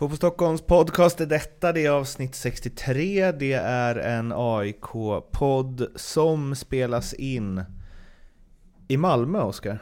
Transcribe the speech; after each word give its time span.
Fotboll 0.00 0.16
Stockholms 0.16 0.62
podcast 0.62 1.20
är 1.20 1.26
detta, 1.26 1.72
det 1.72 1.86
är 1.86 1.90
avsnitt 1.90 2.34
63. 2.34 3.32
Det 3.32 3.52
är 3.52 3.96
en 3.96 4.32
AIK-podd 4.32 5.86
som 5.94 6.54
spelas 6.54 7.14
in 7.14 7.64
i 8.88 8.96
Malmö, 8.96 9.42
Oskar. 9.42 9.78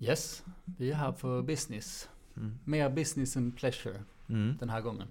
Yes, 0.00 0.44
vi 0.64 0.90
är 0.90 0.94
här 0.94 1.12
för 1.12 1.42
business. 1.42 2.08
Mm. 2.36 2.58
Mer 2.64 2.90
business 2.90 3.36
än 3.36 3.52
pleasure 3.52 4.02
mm. 4.28 4.56
den 4.60 4.70
här 4.70 4.80
gången. 4.80 5.08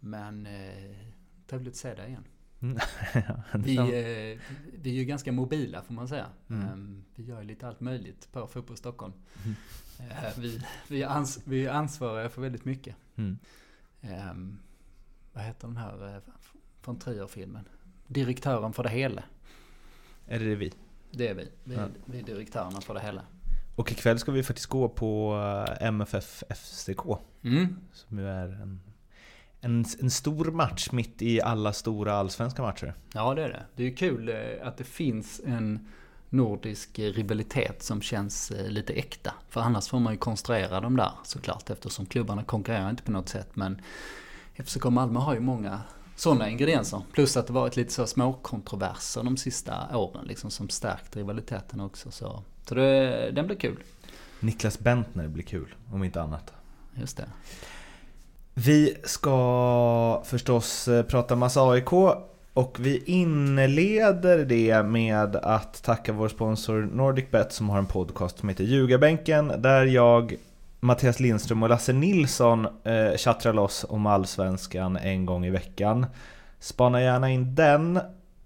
Men 0.00 0.46
eh, 0.46 0.96
trevligt 1.46 1.72
att 1.72 1.76
se 1.76 1.94
dig 1.94 2.08
igen. 2.08 2.24
vi, 3.54 3.76
eh, 3.76 4.38
vi 4.72 4.90
är 4.90 4.94
ju 4.94 5.04
ganska 5.04 5.32
mobila 5.32 5.82
får 5.82 5.94
man 5.94 6.08
säga. 6.08 6.26
Mm. 6.50 6.72
Um, 6.72 7.04
vi 7.14 7.24
gör 7.24 7.44
lite 7.44 7.68
allt 7.68 7.80
möjligt 7.80 8.32
på 8.32 8.46
Fotboll 8.46 8.76
Stockholm. 8.76 9.12
Mm. 9.44 9.56
Uh, 10.00 10.38
vi, 10.38 10.60
vi, 10.88 11.02
är 11.02 11.08
ans 11.08 11.40
vi 11.44 11.66
är 11.66 11.70
ansvariga 11.70 12.28
för 12.28 12.42
väldigt 12.42 12.64
mycket. 12.64 12.96
Mm. 13.16 13.38
Um, 14.30 14.58
vad 15.32 15.44
heter 15.44 15.68
den 15.68 15.76
här 15.76 16.16
uh, 16.16 16.22
från 16.80 16.98
Trier-filmen? 16.98 17.68
Direktören 18.06 18.72
för 18.72 18.82
det 18.82 18.90
hela. 18.90 19.22
Är 20.26 20.38
det 20.38 20.54
vi? 20.54 20.72
Det 21.10 21.28
är 21.28 21.34
vi. 21.34 21.48
Vi 21.64 21.74
är, 21.74 21.80
ja. 21.80 21.88
vi 22.04 22.18
är 22.18 22.22
direktörerna 22.22 22.80
för 22.80 22.94
det 22.94 23.00
hela. 23.00 23.22
Och 23.76 23.92
ikväll 23.92 24.18
ska 24.18 24.32
vi 24.32 24.42
faktiskt 24.42 24.66
gå 24.66 24.88
på 24.88 25.34
eh, 25.68 25.86
MFF 25.86 26.44
FCK. 26.50 27.00
Mm. 27.42 27.76
Som 27.92 28.18
ju 28.18 28.28
är 28.28 28.48
en 28.48 28.80
en, 29.60 29.84
en 30.00 30.10
stor 30.10 30.44
match 30.44 30.88
mitt 30.92 31.22
i 31.22 31.40
alla 31.40 31.72
stora 31.72 32.14
allsvenska 32.14 32.62
matcher. 32.62 32.94
Ja 33.12 33.34
det 33.34 33.42
är 33.44 33.48
det. 33.48 33.66
Det 33.76 33.86
är 33.86 33.96
kul 33.96 34.28
eh, 34.28 34.66
att 34.66 34.76
det 34.76 34.84
finns 34.84 35.40
en 35.46 35.88
nordisk 36.30 36.98
rivalitet 36.98 37.82
som 37.82 38.02
känns 38.02 38.50
eh, 38.50 38.70
lite 38.70 38.92
äkta. 38.92 39.34
För 39.48 39.60
annars 39.60 39.88
får 39.88 40.00
man 40.00 40.12
ju 40.12 40.18
konstruera 40.18 40.80
dem 40.80 40.96
där 40.96 41.10
såklart 41.24 41.70
eftersom 41.70 42.06
klubbarna 42.06 42.44
konkurrerar 42.44 42.90
inte 42.90 43.02
på 43.02 43.12
något 43.12 43.28
sätt. 43.28 43.48
Men 43.54 43.80
FCK 44.64 44.84
Malmö 44.84 45.20
har 45.20 45.34
ju 45.34 45.40
många 45.40 45.80
sådana 46.16 46.48
ingredienser. 46.48 47.02
Plus 47.12 47.36
att 47.36 47.46
det 47.46 47.52
varit 47.52 47.76
lite 47.76 47.92
så 47.92 48.06
små 48.06 48.32
kontroverser 48.32 49.22
de 49.22 49.36
sista 49.36 49.96
åren 49.96 50.24
liksom 50.26 50.50
som 50.50 50.68
stärkt 50.68 51.16
rivaliteten 51.16 51.80
också. 51.80 52.10
Så, 52.10 52.42
så 52.68 52.74
det, 52.74 53.30
den 53.30 53.46
blir 53.46 53.56
kul. 53.56 53.82
Niklas 54.40 54.78
Bentner 54.78 55.28
blir 55.28 55.44
kul, 55.44 55.74
om 55.92 56.04
inte 56.04 56.22
annat. 56.22 56.52
Just 56.94 57.16
det. 57.16 57.28
Vi 58.66 58.96
ska 59.04 60.22
förstås 60.24 60.88
eh, 60.88 61.02
prata 61.02 61.36
massa 61.36 61.70
AIK 61.70 61.92
och 62.52 62.76
vi 62.78 63.02
inleder 63.06 64.38
det 64.38 64.82
med 64.82 65.36
att 65.36 65.82
tacka 65.82 66.12
vår 66.12 66.28
sponsor 66.28 66.90
NordicBet 66.92 67.52
som 67.52 67.70
har 67.70 67.78
en 67.78 67.86
podcast 67.86 68.38
som 68.38 68.48
heter 68.48 68.64
Ljugarbänken 68.64 69.52
där 69.58 69.84
jag, 69.86 70.36
Mattias 70.80 71.20
Lindström 71.20 71.62
och 71.62 71.68
Lasse 71.68 71.92
Nilsson 71.92 72.66
eh, 72.84 73.16
tjattrar 73.16 73.52
loss 73.52 73.86
om 73.88 74.06
Allsvenskan 74.06 74.96
en 74.96 75.26
gång 75.26 75.46
i 75.46 75.50
veckan. 75.50 76.06
Spana 76.60 77.02
gärna 77.02 77.30
in 77.30 77.54
den 77.54 78.00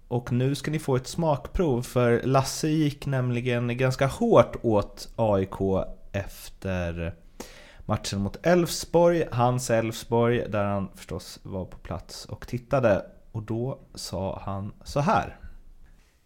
och 0.07 0.31
nu 0.31 0.55
ska 0.55 0.71
ni 0.71 0.79
få 0.79 0.95
ett 0.95 1.07
smakprov 1.07 1.81
för 1.81 2.21
Lasse 2.23 2.69
gick 2.69 3.05
nämligen 3.05 3.77
ganska 3.77 4.07
hårt 4.07 4.55
åt 4.61 5.09
AIK 5.15 5.85
efter 6.11 7.13
matchen 7.85 8.21
mot 8.21 8.45
Elfsborg, 8.45 9.25
hans 9.31 9.69
Elfsborg, 9.69 10.43
där 10.49 10.65
han 10.65 10.89
förstås 10.95 11.39
var 11.43 11.65
på 11.65 11.77
plats 11.77 12.25
och 12.25 12.47
tittade. 12.47 13.05
Och 13.31 13.43
då 13.43 13.79
sa 13.93 14.41
han 14.45 14.73
så 14.83 14.99
här. 14.99 15.39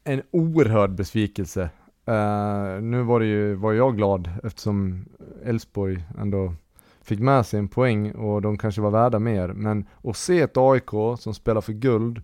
En 0.03 0.21
oerhörd 0.31 0.91
besvikelse. 0.91 1.69
Uh, 2.09 2.81
nu 2.81 3.03
var, 3.03 3.19
det 3.19 3.25
ju, 3.25 3.55
var 3.55 3.73
jag 3.73 3.97
glad 3.97 4.29
eftersom 4.43 5.05
Elfsborg 5.43 6.03
ändå 6.17 6.53
fick 7.01 7.19
med 7.19 7.45
sig 7.45 7.59
en 7.59 7.67
poäng 7.67 8.11
och 8.11 8.41
de 8.41 8.57
kanske 8.57 8.81
var 8.81 8.91
värda 8.91 9.19
mer. 9.19 9.47
Men 9.47 9.87
att 10.03 10.17
se 10.17 10.41
ett 10.41 10.57
AIK 10.57 10.89
som 11.19 11.33
spelar 11.33 11.61
för 11.61 11.73
guld, 11.73 12.17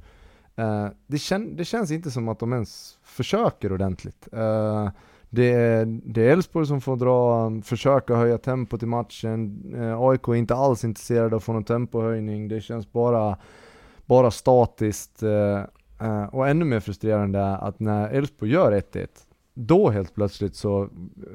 uh, 0.60 0.88
det, 1.08 1.18
kän, 1.18 1.56
det, 1.56 1.66
känns 1.66 1.92
inte 1.92 2.12
som 2.12 2.30
att 2.30 2.40
de 2.40 2.54
ens 2.54 2.98
försöker 3.04 3.74
ordentligt. 3.74 4.28
Uh, 4.34 4.90
det 5.36 5.52
är, 5.52 5.86
det 5.86 6.28
är 6.28 6.32
Elfsborg 6.32 6.68
som 6.68 6.82
får 6.82 6.98
dra, 6.98 7.52
försöka 7.62 8.16
höja 8.16 8.38
tempot 8.38 8.84
eh, 8.84 8.88
i 8.88 8.90
matchen. 8.90 9.76
AIK 10.00 10.28
är 10.28 10.36
inte 10.36 10.56
alls 10.56 10.84
intresserade 10.84 11.28
av 11.28 11.34
att 11.34 11.44
få 11.44 11.54
någon 11.54 11.64
tempohöjning. 11.64 12.48
Det 12.48 12.62
känns 12.62 12.92
bara, 12.92 13.38
bara 14.06 14.32
statiskt. 14.32 15.24
Eh, 15.24 15.64
eh, 16.08 16.24
och 16.24 16.48
ännu 16.48 16.66
mer 16.66 16.80
frustrerande 16.80 17.40
är 17.40 17.68
att 17.68 17.80
när 17.80 18.10
Elfsborg 18.10 18.52
gör 18.52 18.72
1-1, 18.72 19.08
då 19.54 19.90
helt 19.90 20.16
plötsligt 20.16 20.56
så 20.56 20.90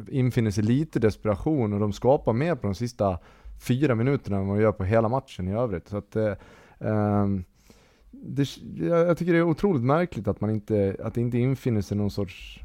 infinner 0.08 0.50
sig 0.50 0.64
lite 0.64 0.98
desperation 0.98 1.72
och 1.72 1.80
de 1.80 1.92
skapar 1.92 2.32
mer 2.32 2.54
på 2.54 2.66
de 2.66 2.74
sista 2.74 3.18
fyra 3.62 3.94
minuterna 3.94 4.36
än 4.36 4.46
vad 4.46 4.56
de 4.56 4.62
gör 4.62 4.72
på 4.72 4.84
hela 4.84 5.08
matchen 5.08 5.48
i 5.48 5.54
övrigt. 5.54 5.88
Så 5.88 5.96
att, 5.96 6.16
ehm, 6.78 7.44
det, 8.10 8.48
jag 8.78 9.18
tycker 9.18 9.32
det 9.32 9.38
är 9.38 9.42
otroligt 9.42 9.84
märkligt 9.84 10.28
att 10.28 10.40
man 10.40 10.50
inte, 10.50 10.96
att 11.04 11.14
det 11.14 11.20
inte 11.20 11.38
infinner 11.38 11.80
sig 11.80 11.96
någon 11.96 12.10
sorts 12.10 12.60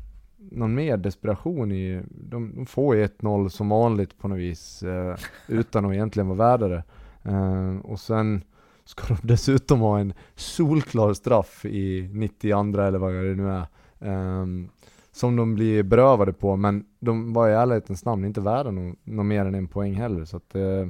någon 0.51 0.75
mer 0.75 0.97
desperation 0.97 1.71
i, 1.71 2.01
de, 2.09 2.55
de 2.55 2.65
får 2.65 2.95
ju 2.95 3.05
1-0 3.05 3.49
som 3.49 3.69
vanligt 3.69 4.17
på 4.17 4.27
något 4.27 4.39
vis, 4.39 4.83
eh, 4.83 5.15
utan 5.47 5.85
att 5.85 5.93
egentligen 5.93 6.27
vara 6.27 6.37
värda 6.37 6.67
det. 6.67 6.83
Eh, 7.23 7.77
och 7.77 7.99
sen 7.99 8.43
ska 8.85 9.07
de 9.07 9.27
dessutom 9.27 9.79
ha 9.79 9.99
en 9.99 10.13
solklar 10.35 11.13
straff 11.13 11.65
i 11.65 12.09
92 12.11 12.81
eller 12.81 12.99
vad 12.99 13.13
det 13.13 13.35
nu 13.35 13.49
är. 13.49 13.65
Eh, 13.99 14.45
som 15.11 15.35
de 15.35 15.55
blir 15.55 15.83
berövade 15.83 16.33
på, 16.33 16.55
men 16.55 16.85
de 16.99 17.33
var 17.33 17.49
i 17.49 17.53
ärlighetens 17.53 18.05
namn 18.05 18.25
inte 18.25 18.41
värda 18.41 18.71
någon, 18.71 18.95
någon 19.03 19.27
mer 19.27 19.45
än 19.45 19.55
en 19.55 19.67
poäng 19.67 19.93
heller. 19.93 20.25
Så 20.25 20.37
att, 20.37 20.55
eh, 20.55 20.87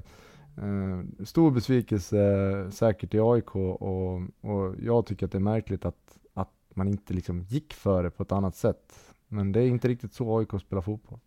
eh, 0.58 1.26
stor 1.26 1.52
besvikelse 1.52 2.72
säkert 2.72 3.14
i 3.14 3.20
AIK 3.20 3.56
och, 3.56 4.14
och 4.42 4.76
jag 4.80 5.06
tycker 5.06 5.26
att 5.26 5.32
det 5.32 5.38
är 5.38 5.40
märkligt 5.40 5.86
att, 5.86 6.18
att 6.34 6.52
man 6.74 6.88
inte 6.88 7.14
liksom 7.14 7.42
gick 7.42 7.74
för 7.74 8.04
det 8.04 8.12
på 8.12 8.24
ett 8.24 8.32
annat 8.32 8.56
sätt. 8.56 9.13
Men 9.34 9.52
det 9.52 9.60
är 9.60 9.68
inte 9.68 9.88
riktigt 9.88 10.14
så 10.14 10.40
AIK 10.40 10.62
spelar 10.62 10.82
fotboll. 10.82 11.20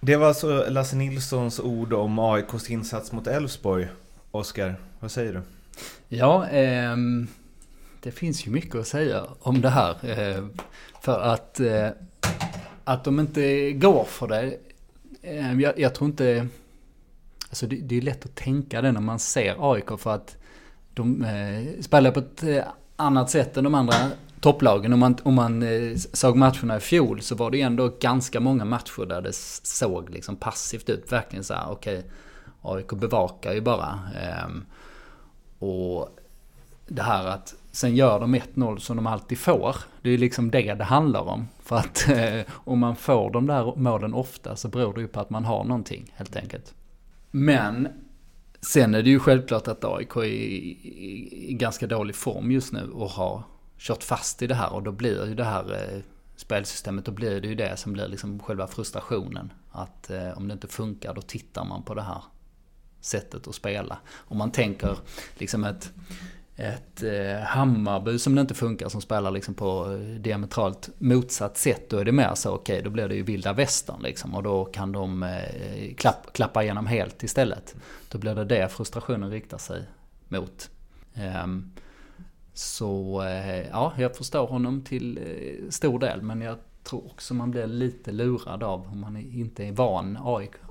Det 0.00 0.16
var 0.16 0.26
alltså 0.28 0.66
Lasse 0.68 0.96
Nilssons 0.96 1.60
ord 1.60 1.92
om 1.92 2.18
AIKs 2.18 2.70
insats 2.70 3.12
mot 3.12 3.26
Elfsborg. 3.26 3.88
Oskar, 4.30 4.80
vad 5.00 5.10
säger 5.10 5.32
du? 5.32 5.42
Ja, 6.16 6.48
eh, 6.48 6.96
det 8.02 8.10
finns 8.10 8.46
ju 8.46 8.50
mycket 8.50 8.74
att 8.74 8.86
säga 8.86 9.24
om 9.40 9.60
det 9.60 9.68
här. 9.68 9.96
Eh, 10.02 10.44
för 11.00 11.20
att, 11.20 11.60
eh, 11.60 11.88
att 12.84 13.04
de 13.04 13.20
inte 13.20 13.72
går 13.72 14.04
för 14.04 14.28
det. 14.28 14.56
Ehm, 15.22 15.60
jag, 15.60 15.78
jag, 15.78 15.94
tror 15.94 16.10
inte... 16.10 16.46
Alltså 17.48 17.66
det, 17.66 17.76
det, 17.76 17.96
är 17.96 18.02
lätt 18.02 18.24
att 18.24 18.34
tänka 18.34 18.82
det 18.82 18.92
när 18.92 19.00
man 19.00 19.18
ser 19.18 19.72
AIK 19.72 19.98
för 19.98 20.14
att 20.14 20.36
de 20.94 21.24
eh, 21.24 21.80
spelar 21.80 22.10
på 22.10 22.20
ett 22.20 22.42
eh, 22.42 22.64
annat 22.96 23.30
sätt 23.30 23.56
än 23.56 23.64
de 23.64 23.74
andra 23.74 23.94
topplagen. 24.40 24.92
Om 24.92 25.00
man, 25.00 25.16
om 25.22 25.34
man 25.34 25.62
eh, 25.62 25.96
såg 26.12 26.36
matcherna 26.36 26.76
i 26.76 26.80
fjol 26.80 27.22
så 27.22 27.34
var 27.34 27.50
det 27.50 27.60
ändå 27.60 27.92
ganska 28.00 28.40
många 28.40 28.64
matcher 28.64 29.06
där 29.06 29.22
det 29.22 29.34
såg 29.62 30.10
liksom 30.10 30.36
passivt 30.36 30.88
ut. 30.88 31.12
Verkligen 31.12 31.44
så 31.44 31.54
här, 31.54 31.70
okej, 31.70 31.98
okay, 31.98 32.10
AIK 32.62 32.92
bevakar 32.92 33.52
ju 33.52 33.60
bara. 33.60 34.00
Ehm, 34.22 34.64
och 35.58 36.18
det 36.86 37.02
här 37.02 37.26
att 37.26 37.54
sen 37.72 37.96
gör 37.96 38.20
de 38.20 38.34
1-0 38.34 38.78
som 38.78 38.96
de 38.96 39.06
alltid 39.06 39.38
får. 39.38 39.76
Det 40.02 40.10
är 40.10 40.18
liksom 40.18 40.50
det 40.50 40.74
det 40.74 40.84
handlar 40.84 41.20
om. 41.20 41.48
För 41.62 41.76
att 41.76 42.08
eh, 42.08 42.40
om 42.52 42.78
man 42.78 42.96
får 42.96 43.30
de 43.30 43.46
där 43.46 43.76
målen 43.76 44.14
ofta 44.14 44.56
så 44.56 44.68
beror 44.68 44.94
det 44.94 45.00
ju 45.00 45.08
på 45.08 45.20
att 45.20 45.30
man 45.30 45.44
har 45.44 45.64
någonting 45.64 46.12
helt 46.16 46.36
enkelt. 46.36 46.74
Men 47.30 47.88
sen 48.60 48.94
är 48.94 49.02
det 49.02 49.10
ju 49.10 49.18
självklart 49.18 49.68
att 49.68 49.84
AIK 49.84 50.16
är 50.16 50.24
i, 50.24 50.78
i, 50.82 51.50
i 51.50 51.54
ganska 51.54 51.86
dålig 51.86 52.16
form 52.16 52.50
just 52.50 52.72
nu 52.72 52.90
och 52.90 53.10
har 53.10 53.42
kört 53.80 54.02
fast 54.02 54.42
i 54.42 54.46
det 54.46 54.54
här 54.54 54.72
och 54.72 54.82
då 54.82 54.92
blir 54.92 55.26
ju 55.26 55.34
det 55.34 55.44
här 55.44 55.72
eh, 55.72 56.00
spelsystemet, 56.36 57.04
då 57.04 57.12
blir 57.12 57.40
det 57.40 57.48
ju 57.48 57.54
det 57.54 57.76
som 57.76 57.92
blir 57.92 58.08
liksom 58.08 58.38
själva 58.38 58.66
frustrationen. 58.66 59.52
Att 59.70 60.10
eh, 60.10 60.38
om 60.38 60.48
det 60.48 60.52
inte 60.52 60.68
funkar 60.68 61.14
då 61.14 61.22
tittar 61.22 61.64
man 61.64 61.82
på 61.82 61.94
det 61.94 62.02
här 62.02 62.22
sättet 63.00 63.48
att 63.48 63.54
spela. 63.54 63.98
Om 64.14 64.38
man 64.38 64.52
tänker 64.52 64.98
liksom 65.38 65.64
ett, 65.64 65.92
ett 66.56 67.02
eh, 67.02 67.40
Hammarby 67.42 68.18
som 68.18 68.34
det 68.34 68.40
inte 68.40 68.54
funkar 68.54 68.88
som 68.88 69.00
spelar 69.00 69.30
liksom 69.30 69.54
på 69.54 69.92
eh, 69.92 70.20
diametralt 70.20 70.88
motsatt 70.98 71.56
sätt. 71.56 71.90
Då 71.90 71.98
är 71.98 72.04
det 72.04 72.12
mer 72.12 72.34
så, 72.34 72.50
okej 72.50 72.74
okay, 72.74 72.84
då 72.84 72.90
blir 72.90 73.08
det 73.08 73.14
ju 73.14 73.22
vilda 73.22 73.52
västern 73.52 74.02
liksom. 74.02 74.34
Och 74.34 74.42
då 74.42 74.64
kan 74.64 74.92
de 74.92 75.22
eh, 75.22 75.94
klapp, 75.94 76.32
klappa 76.32 76.62
igenom 76.62 76.86
helt 76.86 77.22
istället. 77.22 77.74
Då 78.08 78.18
blir 78.18 78.34
det 78.34 78.44
det 78.44 78.68
frustrationen 78.68 79.30
riktar 79.30 79.58
sig 79.58 79.82
mot. 80.28 80.70
Um, 81.44 81.72
så 82.54 83.22
eh, 83.22 83.68
ja, 83.68 83.92
jag 83.98 84.16
förstår 84.16 84.46
honom 84.46 84.82
till 84.82 85.18
eh, 85.18 85.70
stor 85.70 85.98
del. 85.98 86.22
Men 86.22 86.40
jag 86.40 86.58
tror 86.82 87.06
också 87.06 87.34
man 87.34 87.50
blir 87.50 87.66
lite 87.66 88.12
lurad 88.12 88.62
av 88.62 88.88
om 88.92 89.00
man 89.00 89.16
inte 89.16 89.64
är 89.64 89.72
van 89.72 90.18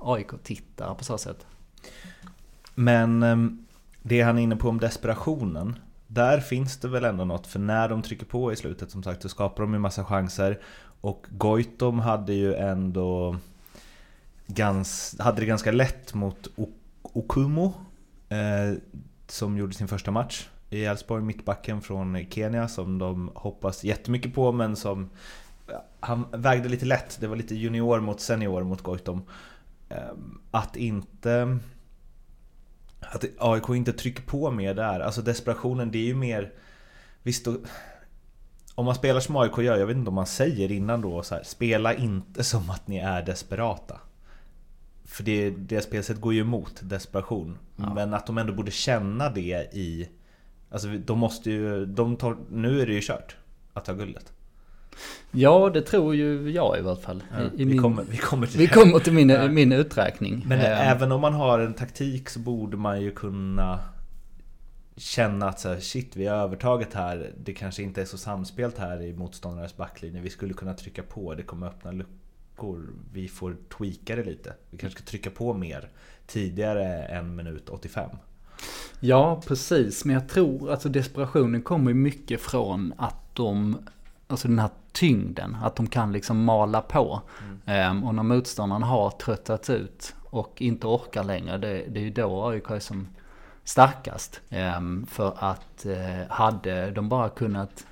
AIK-tittare 0.00 0.94
på 0.94 1.04
så 1.04 1.18
sätt. 1.18 1.46
Men 2.74 3.22
ehm, 3.22 3.66
det 4.02 4.20
han 4.20 4.38
är 4.38 4.42
inne 4.42 4.56
på 4.56 4.68
om 4.68 4.80
desperationen. 4.80 5.78
Där 6.06 6.40
finns 6.40 6.76
det 6.76 6.88
väl 6.88 7.04
ändå 7.04 7.24
något, 7.24 7.46
för 7.46 7.58
när 7.58 7.88
de 7.88 8.02
trycker 8.02 8.26
på 8.26 8.52
i 8.52 8.56
slutet 8.56 8.90
som 8.90 9.02
sagt 9.02 9.22
så 9.22 9.28
skapar 9.28 9.62
de 9.62 9.72
ju 9.72 9.78
massa 9.78 10.04
chanser. 10.04 10.60
Och 11.00 11.26
Goitom 11.30 11.98
hade 11.98 12.32
ju 12.32 12.54
ändå 12.54 13.36
gans, 14.46 15.16
hade 15.18 15.40
det 15.40 15.46
ganska 15.46 15.72
lätt 15.72 16.14
mot 16.14 16.48
Okumo 17.02 17.72
eh, 18.28 18.78
som 19.26 19.58
gjorde 19.58 19.74
sin 19.74 19.88
första 19.88 20.10
match 20.10 20.48
i 20.70 20.84
Elfsborg, 20.84 21.22
mittbacken 21.22 21.80
från 21.80 22.26
Kenya 22.30 22.68
som 22.68 22.98
de 22.98 23.30
hoppas 23.34 23.84
jättemycket 23.84 24.34
på 24.34 24.52
men 24.52 24.76
som 24.76 25.10
han 26.00 26.26
vägde 26.32 26.68
lite 26.68 26.86
lätt. 26.86 27.18
Det 27.20 27.26
var 27.26 27.36
lite 27.36 27.54
junior 27.54 28.00
mot 28.00 28.20
senior 28.20 28.62
mot 28.62 28.82
Goitom. 28.82 29.22
Ehm, 29.88 30.40
att 30.50 30.76
inte... 30.76 31.58
Att 33.00 33.24
AIK 33.38 33.68
inte 33.68 33.92
trycker 33.92 34.22
på 34.22 34.50
mer 34.50 34.74
där. 34.74 35.00
Alltså 35.00 35.22
desperationen, 35.22 35.90
det 35.90 35.98
är 35.98 36.04
ju 36.04 36.14
mer... 36.14 36.52
Visst, 37.22 37.44
då, 37.44 37.56
om 38.74 38.86
man 38.86 38.94
spelar 38.94 39.20
som 39.20 39.36
AIK 39.36 39.58
gör, 39.58 39.78
jag 39.78 39.86
vet 39.86 39.96
inte 39.96 40.08
om 40.08 40.14
man 40.14 40.26
säger 40.26 40.72
innan 40.72 41.00
då 41.00 41.22
så 41.22 41.34
här, 41.34 41.42
Spela 41.42 41.94
inte 41.94 42.44
som 42.44 42.70
att 42.70 42.88
ni 42.88 42.98
är 42.98 43.22
desperata. 43.22 44.00
För 45.04 45.22
det, 45.22 45.50
det 45.50 45.80
spelsättet 45.80 46.22
går 46.22 46.34
ju 46.34 46.40
emot 46.40 46.80
desperation. 46.82 47.58
Ja. 47.76 47.94
Men 47.94 48.14
att 48.14 48.26
de 48.26 48.38
ändå 48.38 48.52
borde 48.52 48.70
känna 48.70 49.30
det 49.30 49.74
i... 49.74 50.08
Alltså 50.70 50.88
de 50.88 51.18
måste 51.18 51.50
ju... 51.50 51.86
De 51.86 52.16
tar, 52.16 52.36
nu 52.50 52.80
är 52.80 52.86
det 52.86 52.92
ju 52.92 53.00
kört 53.02 53.36
att 53.72 53.84
ta 53.84 53.92
guldet. 53.92 54.32
Ja, 55.30 55.70
det 55.74 55.82
tror 55.82 56.14
ju 56.14 56.50
jag 56.50 56.78
i 56.78 56.82
vart 56.82 57.02
fall. 57.02 57.22
Ja, 57.32 57.44
I, 57.56 57.64
vi, 57.64 57.78
kommer, 57.78 58.04
vi, 58.10 58.16
kommer 58.16 58.46
till, 58.46 58.58
vi 58.58 58.66
kommer 58.66 58.98
till 58.98 59.12
min, 59.12 59.28
ja. 59.28 59.48
min 59.48 59.72
uträkning. 59.72 60.44
Men 60.46 60.58
äh, 60.58 60.90
även 60.90 61.12
om 61.12 61.20
man 61.20 61.34
har 61.34 61.58
en 61.58 61.74
taktik 61.74 62.28
så 62.28 62.40
borde 62.40 62.76
man 62.76 63.02
ju 63.02 63.10
kunna 63.10 63.80
känna 64.96 65.48
att 65.48 65.60
så 65.60 65.68
här, 65.68 65.80
shit, 65.80 66.16
vi 66.16 66.26
har 66.26 66.36
övertaget 66.36 66.94
här. 66.94 67.32
Det 67.44 67.52
kanske 67.52 67.82
inte 67.82 68.00
är 68.00 68.04
så 68.04 68.18
samspelt 68.18 68.78
här 68.78 69.02
i 69.02 69.12
motståndarens 69.12 69.76
backlinje. 69.76 70.20
Vi 70.20 70.30
skulle 70.30 70.54
kunna 70.54 70.74
trycka 70.74 71.02
på, 71.02 71.34
det 71.34 71.42
kommer 71.42 71.66
öppna 71.66 71.92
luckor. 71.92 72.88
Vi 73.12 73.28
får 73.28 73.56
tweaka 73.78 74.16
det 74.16 74.24
lite. 74.24 74.54
Vi 74.70 74.78
kanske 74.78 74.98
ska 74.98 75.10
trycka 75.10 75.30
på 75.30 75.54
mer 75.54 75.88
tidigare 76.26 77.02
än 77.02 77.36
minut 77.36 77.68
85. 77.68 78.10
Ja, 79.00 79.42
precis. 79.46 80.04
Men 80.04 80.14
jag 80.14 80.28
tror, 80.28 80.70
alltså 80.70 80.88
desperationen 80.88 81.62
kommer 81.62 81.94
mycket 81.94 82.40
från 82.40 82.94
att 82.96 83.34
de 83.34 83.76
Alltså 84.30 84.48
den 84.48 84.58
här 84.58 84.70
tyngden, 84.92 85.56
att 85.62 85.76
de 85.76 85.86
kan 85.86 86.12
liksom 86.12 86.44
mala 86.44 86.80
på. 86.80 87.22
Mm. 87.66 87.90
Um, 87.90 88.04
och 88.04 88.14
när 88.14 88.22
motståndaren 88.22 88.82
har 88.82 89.10
tröttats 89.10 89.70
ut 89.70 90.14
och 90.24 90.62
inte 90.62 90.86
orkar 90.86 91.24
längre, 91.24 91.58
det, 91.58 91.84
det 91.88 92.00
är 92.00 92.04
ju 92.04 92.10
då 92.10 92.46
AIK 92.48 92.70
är 92.70 92.78
som 92.78 93.08
starkast. 93.64 94.40
Um, 94.78 95.06
för 95.06 95.34
att 95.38 95.86
uh, 95.86 96.28
hade 96.28 96.90
de 96.90 97.08
bara 97.08 97.28
kunnat 97.28 97.86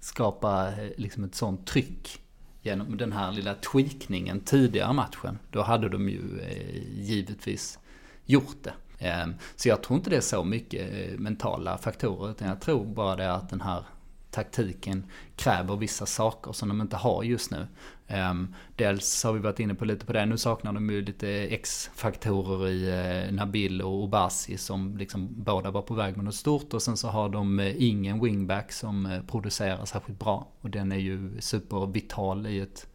skapa 0.00 0.68
uh, 0.68 0.88
liksom 0.96 1.24
ett 1.24 1.34
sånt 1.34 1.66
tryck 1.66 2.20
genom 2.62 2.96
den 2.96 3.12
här 3.12 3.32
lilla 3.32 3.54
tweakningen 3.54 4.40
tidigare 4.40 4.92
matchen, 4.92 5.38
då 5.50 5.62
hade 5.62 5.88
de 5.88 6.08
ju 6.08 6.20
uh, 6.20 7.00
givetvis 7.00 7.78
gjort 8.24 8.56
det. 8.62 8.74
Ehm, 8.98 9.34
så 9.56 9.68
jag 9.68 9.82
tror 9.82 9.96
inte 9.96 10.10
det 10.10 10.16
är 10.16 10.20
så 10.20 10.44
mycket 10.44 10.92
eh, 10.92 11.18
mentala 11.18 11.78
faktorer, 11.78 12.30
utan 12.30 12.48
jag 12.48 12.60
tror 12.60 12.84
bara 12.84 13.16
det 13.16 13.32
att 13.32 13.50
den 13.50 13.60
här 13.60 13.84
taktiken 14.30 15.04
kräver 15.36 15.76
vissa 15.76 16.06
saker 16.06 16.52
som 16.52 16.68
de 16.68 16.80
inte 16.80 16.96
har 16.96 17.22
just 17.22 17.50
nu. 17.50 17.66
Ehm, 18.08 18.54
dels 18.76 19.24
har 19.24 19.32
vi 19.32 19.38
varit 19.38 19.60
inne 19.60 19.74
på 19.74 19.84
lite 19.84 20.06
på 20.06 20.12
det, 20.12 20.26
nu 20.26 20.38
saknar 20.38 20.72
de 20.72 20.90
ju 20.90 21.02
lite 21.02 21.28
X-faktorer 21.28 22.68
i 22.68 22.88
eh, 23.26 23.34
Nabil 23.34 23.82
och 23.82 24.02
Obasi 24.02 24.58
som 24.58 24.96
liksom 24.96 25.28
båda 25.30 25.70
var 25.70 25.82
på 25.82 25.94
väg 25.94 26.16
med 26.16 26.24
något 26.24 26.34
stort 26.34 26.74
och 26.74 26.82
sen 26.82 26.96
så 26.96 27.08
har 27.08 27.28
de 27.28 27.60
eh, 27.60 27.82
ingen 27.82 28.24
wingback 28.24 28.72
som 28.72 29.20
producerar 29.26 29.84
särskilt 29.84 30.18
bra. 30.18 30.48
Och 30.60 30.70
den 30.70 30.92
är 30.92 30.96
ju 30.96 31.40
supervital 31.40 32.46
i 32.46 32.60
ett 32.60 32.86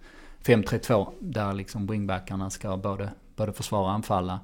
5-3-2 0.43 1.07
där 1.19 1.53
liksom 1.53 1.87
wingbackarna 1.87 2.49
ska 2.49 2.77
både, 2.77 3.09
både 3.35 3.53
försvara 3.53 3.83
och 3.83 3.91
anfalla. 3.91 4.39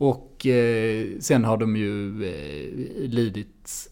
Och 0.00 0.46
eh, 0.46 1.18
sen 1.20 1.44
har 1.44 1.56
de 1.56 1.76
ju 1.76 2.24
eh, 2.24 3.08
lidit 3.08 3.90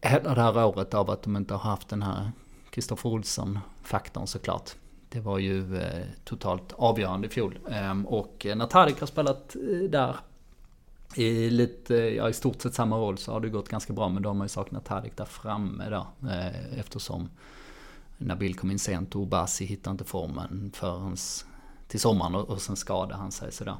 hela 0.00 0.34
det 0.34 0.42
här 0.42 0.64
året 0.64 0.94
av 0.94 1.10
att 1.10 1.22
de 1.22 1.36
inte 1.36 1.54
har 1.54 1.70
haft 1.70 1.88
den 1.88 2.02
här 2.02 2.32
Kristoffer 2.70 3.08
Olsson-faktorn 3.10 4.26
såklart. 4.26 4.70
Det 5.08 5.20
var 5.20 5.38
ju 5.38 5.76
eh, 5.76 6.04
totalt 6.24 6.72
avgörande 6.72 7.26
i 7.26 7.30
fjol. 7.30 7.58
Ehm, 7.70 8.06
och 8.06 8.46
eh, 8.46 8.56
när 8.56 8.66
Tarek 8.66 9.00
har 9.00 9.06
spelat 9.06 9.56
eh, 9.56 9.90
där 9.90 10.16
i 11.14 11.50
lite, 11.50 11.96
eh, 11.96 12.14
ja 12.14 12.28
i 12.28 12.32
stort 12.32 12.62
sett 12.62 12.74
samma 12.74 12.96
roll 12.96 13.18
så 13.18 13.32
har 13.32 13.40
det 13.40 13.48
gått 13.48 13.68
ganska 13.68 13.92
bra. 13.92 14.08
Men 14.08 14.22
då 14.22 14.28
har 14.28 14.34
man 14.34 14.44
ju 14.44 14.48
saknat 14.48 14.84
Tarek 14.84 15.16
där 15.16 15.24
framme 15.24 15.90
då. 15.90 16.28
Eh, 16.28 16.78
eftersom 16.78 17.28
Nabil 18.18 18.54
kom 18.54 18.70
in 18.70 18.78
sent 18.78 19.14
och 19.14 19.22
Obasi 19.22 19.64
hittade 19.64 19.92
inte 19.92 20.04
formen 20.04 20.70
förrän 20.74 21.16
till 21.90 22.00
sommaren 22.00 22.34
och, 22.34 22.50
och 22.50 22.62
sen 22.62 22.76
skadade 22.76 23.14
han 23.14 23.32
sig 23.32 23.52
sådär. 23.52 23.76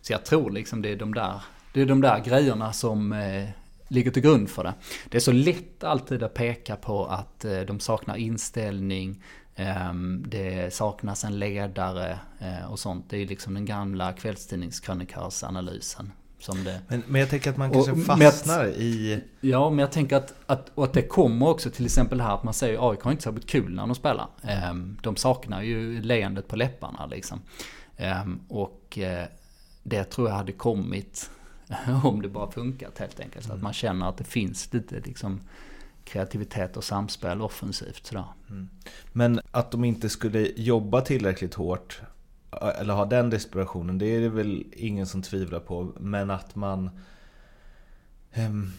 Så 0.00 0.12
jag 0.12 0.24
tror 0.24 0.50
liksom 0.50 0.82
det 0.82 0.92
är 0.92 0.96
de 0.96 1.14
där, 1.14 1.42
det 1.72 1.80
är 1.80 1.86
de 1.86 2.00
där 2.00 2.18
grejerna 2.18 2.72
som 2.72 3.12
eh, 3.12 3.48
ligger 3.88 4.10
till 4.10 4.22
grund 4.22 4.50
för 4.50 4.64
det. 4.64 4.74
Det 5.08 5.18
är 5.18 5.20
så 5.20 5.32
lätt 5.32 5.84
alltid 5.84 6.22
att 6.22 6.34
peka 6.34 6.76
på 6.76 7.06
att 7.06 7.44
eh, 7.44 7.60
de 7.60 7.80
saknar 7.80 8.16
inställning, 8.16 9.22
eh, 9.54 9.94
det 10.26 10.74
saknas 10.74 11.24
en 11.24 11.38
ledare 11.38 12.18
eh, 12.38 12.70
och 12.70 12.78
sånt. 12.78 13.10
Det 13.10 13.16
är 13.16 13.26
liksom 13.26 13.54
den 13.54 13.64
gamla 13.64 14.12
kvällstidningskrönikörsanalysen. 14.12 16.12
Som 16.40 16.64
det... 16.64 16.80
men, 16.88 17.02
men 17.06 17.20
jag 17.20 17.30
tänker 17.30 17.50
att 17.50 17.56
man 17.56 17.72
kanske 17.72 17.92
och, 17.92 18.02
fastnar 18.02 18.64
att, 18.64 18.76
i... 18.76 19.20
Ja, 19.40 19.70
men 19.70 19.78
jag 19.78 19.92
tänker 19.92 20.16
att, 20.16 20.34
att, 20.46 20.70
och 20.74 20.84
att 20.84 20.92
det 20.92 21.02
kommer 21.02 21.48
också 21.48 21.70
till 21.70 21.84
exempel 21.84 22.20
här 22.20 22.34
att 22.34 22.42
man 22.42 22.54
säger 22.54 22.74
att 22.74 22.90
AIK 22.90 23.02
har 23.02 23.10
inte 23.10 23.22
särskilt 23.22 23.46
kul 23.46 23.74
när 23.74 23.86
de 23.86 23.94
spelar. 23.94 24.28
Ehm, 24.42 24.98
de 25.02 25.16
saknar 25.16 25.62
ju 25.62 26.02
leendet 26.02 26.48
på 26.48 26.56
läpparna 26.56 27.06
liksom. 27.06 27.40
Ehm, 27.96 28.40
och 28.48 28.98
eh, 28.98 29.26
det 29.82 30.04
tror 30.04 30.28
jag 30.28 30.36
hade 30.36 30.52
kommit 30.52 31.30
om 32.04 32.22
det 32.22 32.28
bara 32.28 32.50
funkat 32.50 32.98
helt 32.98 33.20
enkelt. 33.20 33.46
Så 33.46 33.52
att 33.52 33.62
man 33.62 33.72
känner 33.72 34.08
att 34.08 34.16
det 34.16 34.24
finns 34.24 34.72
lite 34.72 35.00
liksom 35.00 35.40
kreativitet 36.04 36.76
och 36.76 36.84
samspel 36.84 37.42
offensivt 37.42 38.06
sådär. 38.06 38.24
Mm. 38.50 38.68
Men 39.12 39.40
att 39.50 39.70
de 39.70 39.84
inte 39.84 40.08
skulle 40.08 40.48
jobba 40.56 41.00
tillräckligt 41.00 41.54
hårt 41.54 42.02
eller 42.52 42.94
ha 42.94 43.04
den 43.04 43.30
desperationen, 43.30 43.98
det 43.98 44.06
är 44.06 44.20
det 44.20 44.28
väl 44.28 44.64
ingen 44.72 45.06
som 45.06 45.22
tvivlar 45.22 45.60
på. 45.60 45.92
Men 46.00 46.30
att 46.30 46.54
man... 46.54 46.90
Um, 48.36 48.72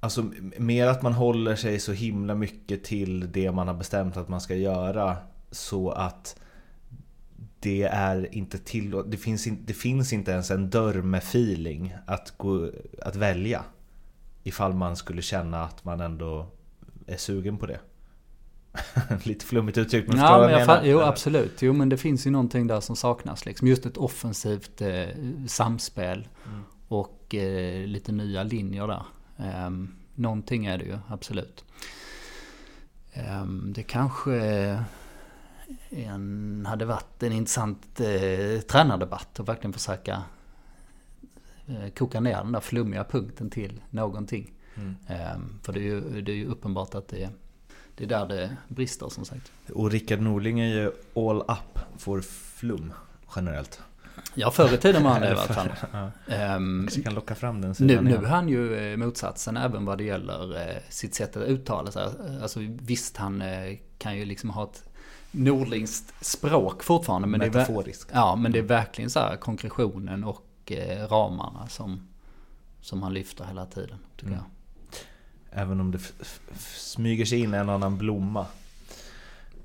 alltså 0.00 0.30
mer 0.58 0.86
att 0.86 1.02
man 1.02 1.12
håller 1.12 1.56
sig 1.56 1.78
så 1.78 1.92
himla 1.92 2.34
mycket 2.34 2.84
till 2.84 3.32
det 3.32 3.52
man 3.52 3.68
har 3.68 3.74
bestämt 3.74 4.16
att 4.16 4.28
man 4.28 4.40
ska 4.40 4.54
göra. 4.54 5.16
Så 5.50 5.90
att 5.90 6.36
det 7.60 7.82
är 7.82 8.34
inte 8.34 8.58
till, 8.58 9.02
det 9.06 9.16
finns, 9.16 9.48
det 9.66 9.74
finns 9.74 10.12
inte 10.12 10.30
ens 10.30 10.50
en 10.50 10.70
dörr 10.70 11.02
med 11.02 11.18
feeling 11.18 11.94
att, 12.06 12.34
gå, 12.36 12.70
att 13.02 13.16
välja. 13.16 13.64
Ifall 14.42 14.74
man 14.74 14.96
skulle 14.96 15.22
känna 15.22 15.64
att 15.64 15.84
man 15.84 16.00
ändå 16.00 16.46
är 17.06 17.16
sugen 17.16 17.58
på 17.58 17.66
det. 17.66 17.80
Lite 19.22 19.44
flummigt 19.44 19.78
uttryckt 19.78 20.08
men 20.08 20.18
ja, 20.18 20.38
men 20.38 20.50
jag 20.50 20.66
menar. 20.66 20.84
Jo 20.84 21.00
absolut, 21.00 21.62
jo 21.62 21.72
men 21.72 21.88
det 21.88 21.96
finns 21.96 22.26
ju 22.26 22.30
någonting 22.30 22.66
där 22.66 22.80
som 22.80 22.96
saknas. 22.96 23.46
Liksom. 23.46 23.68
Just 23.68 23.86
ett 23.86 23.96
offensivt 23.96 24.80
eh, 24.80 25.06
samspel 25.46 26.28
mm. 26.46 26.62
och 26.88 27.34
eh, 27.34 27.86
lite 27.86 28.12
nya 28.12 28.42
linjer 28.42 28.86
där. 28.86 29.02
Eh, 29.36 29.70
någonting 30.14 30.66
är 30.66 30.78
det 30.78 30.84
ju, 30.84 30.98
absolut. 31.08 31.64
Ehm, 33.12 33.72
det 33.74 33.82
kanske 33.82 34.34
en, 35.90 36.66
hade 36.68 36.84
varit 36.84 37.22
en 37.22 37.32
intressant 37.32 38.00
eh, 38.00 38.60
tränardebatt 38.60 39.40
och 39.40 39.48
verkligen 39.48 39.72
försöka 39.72 40.22
eh, 41.66 41.88
koka 41.98 42.20
ner 42.20 42.36
den 42.36 42.52
där 42.52 42.60
flummiga 42.60 43.04
punkten 43.04 43.50
till 43.50 43.82
någonting. 43.90 44.52
Mm. 44.74 44.96
Eh, 45.06 45.38
för 45.62 45.72
det 45.72 45.80
är, 45.80 45.82
ju, 45.82 46.20
det 46.20 46.32
är 46.32 46.36
ju 46.36 46.46
uppenbart 46.46 46.94
att 46.94 47.08
det, 47.08 47.30
det 47.96 48.04
är 48.04 48.08
där 48.08 48.26
det 48.26 48.56
brister 48.68 49.08
som 49.08 49.24
sagt. 49.24 49.52
Och 49.74 49.90
Rickard 49.90 50.20
Norling 50.20 50.60
är 50.60 50.66
ju 50.66 50.92
all 51.14 51.40
up 51.40 51.78
for 51.98 52.20
flum 52.20 52.92
generellt. 53.36 53.80
Ja, 54.34 54.50
förr 54.50 54.74
i 54.74 54.78
tiden 54.78 55.02
var 55.02 55.10
han 55.10 55.20
det 55.20 55.28
i 55.28 55.30
alla 55.30 55.40
fall. 55.40 55.70
um, 56.56 56.88
kan 57.04 57.14
locka 57.14 57.34
fram 57.34 57.60
den 57.60 57.74
sidan 57.74 58.04
Nu, 58.04 58.10
nu 58.10 58.16
är 58.16 58.28
han 58.28 58.48
ju 58.48 58.92
eh, 58.92 58.96
motsatsen 58.96 59.56
även 59.56 59.84
vad 59.84 59.98
det 59.98 60.04
gäller 60.04 60.60
eh, 60.60 60.76
sitt 60.88 61.14
sätt 61.14 61.36
att 61.36 61.42
uttala 61.42 61.90
sig. 61.90 62.08
Alltså 62.42 62.60
visst, 62.62 63.16
han 63.16 63.42
eh, 63.42 63.76
kan 63.98 64.16
ju 64.16 64.24
liksom 64.24 64.50
ha 64.50 64.64
ett 64.64 64.88
nordlingskt 65.30 66.24
språk 66.24 66.82
fortfarande. 66.82 67.28
Men 67.28 67.40
Metaforiskt. 67.40 68.08
Det 68.08 68.14
är, 68.14 68.18
ja, 68.18 68.36
men 68.36 68.52
det 68.52 68.58
är 68.58 68.62
verkligen 68.62 69.10
så 69.10 69.20
här 69.20 69.36
konkretionen 69.36 70.24
och 70.24 70.72
ramarna 71.08 71.68
som, 71.68 72.08
som 72.80 73.02
han 73.02 73.14
lyfter 73.14 73.44
hela 73.44 73.66
tiden, 73.66 73.98
tycker 74.16 74.26
mm. 74.26 74.38
jag. 74.38 74.55
Även 75.50 75.80
om 75.80 75.90
det 75.90 75.98
smyger 76.58 77.24
sig 77.24 77.40
in 77.40 77.54
en 77.54 77.68
annan 77.68 77.98
blomma. 77.98 78.46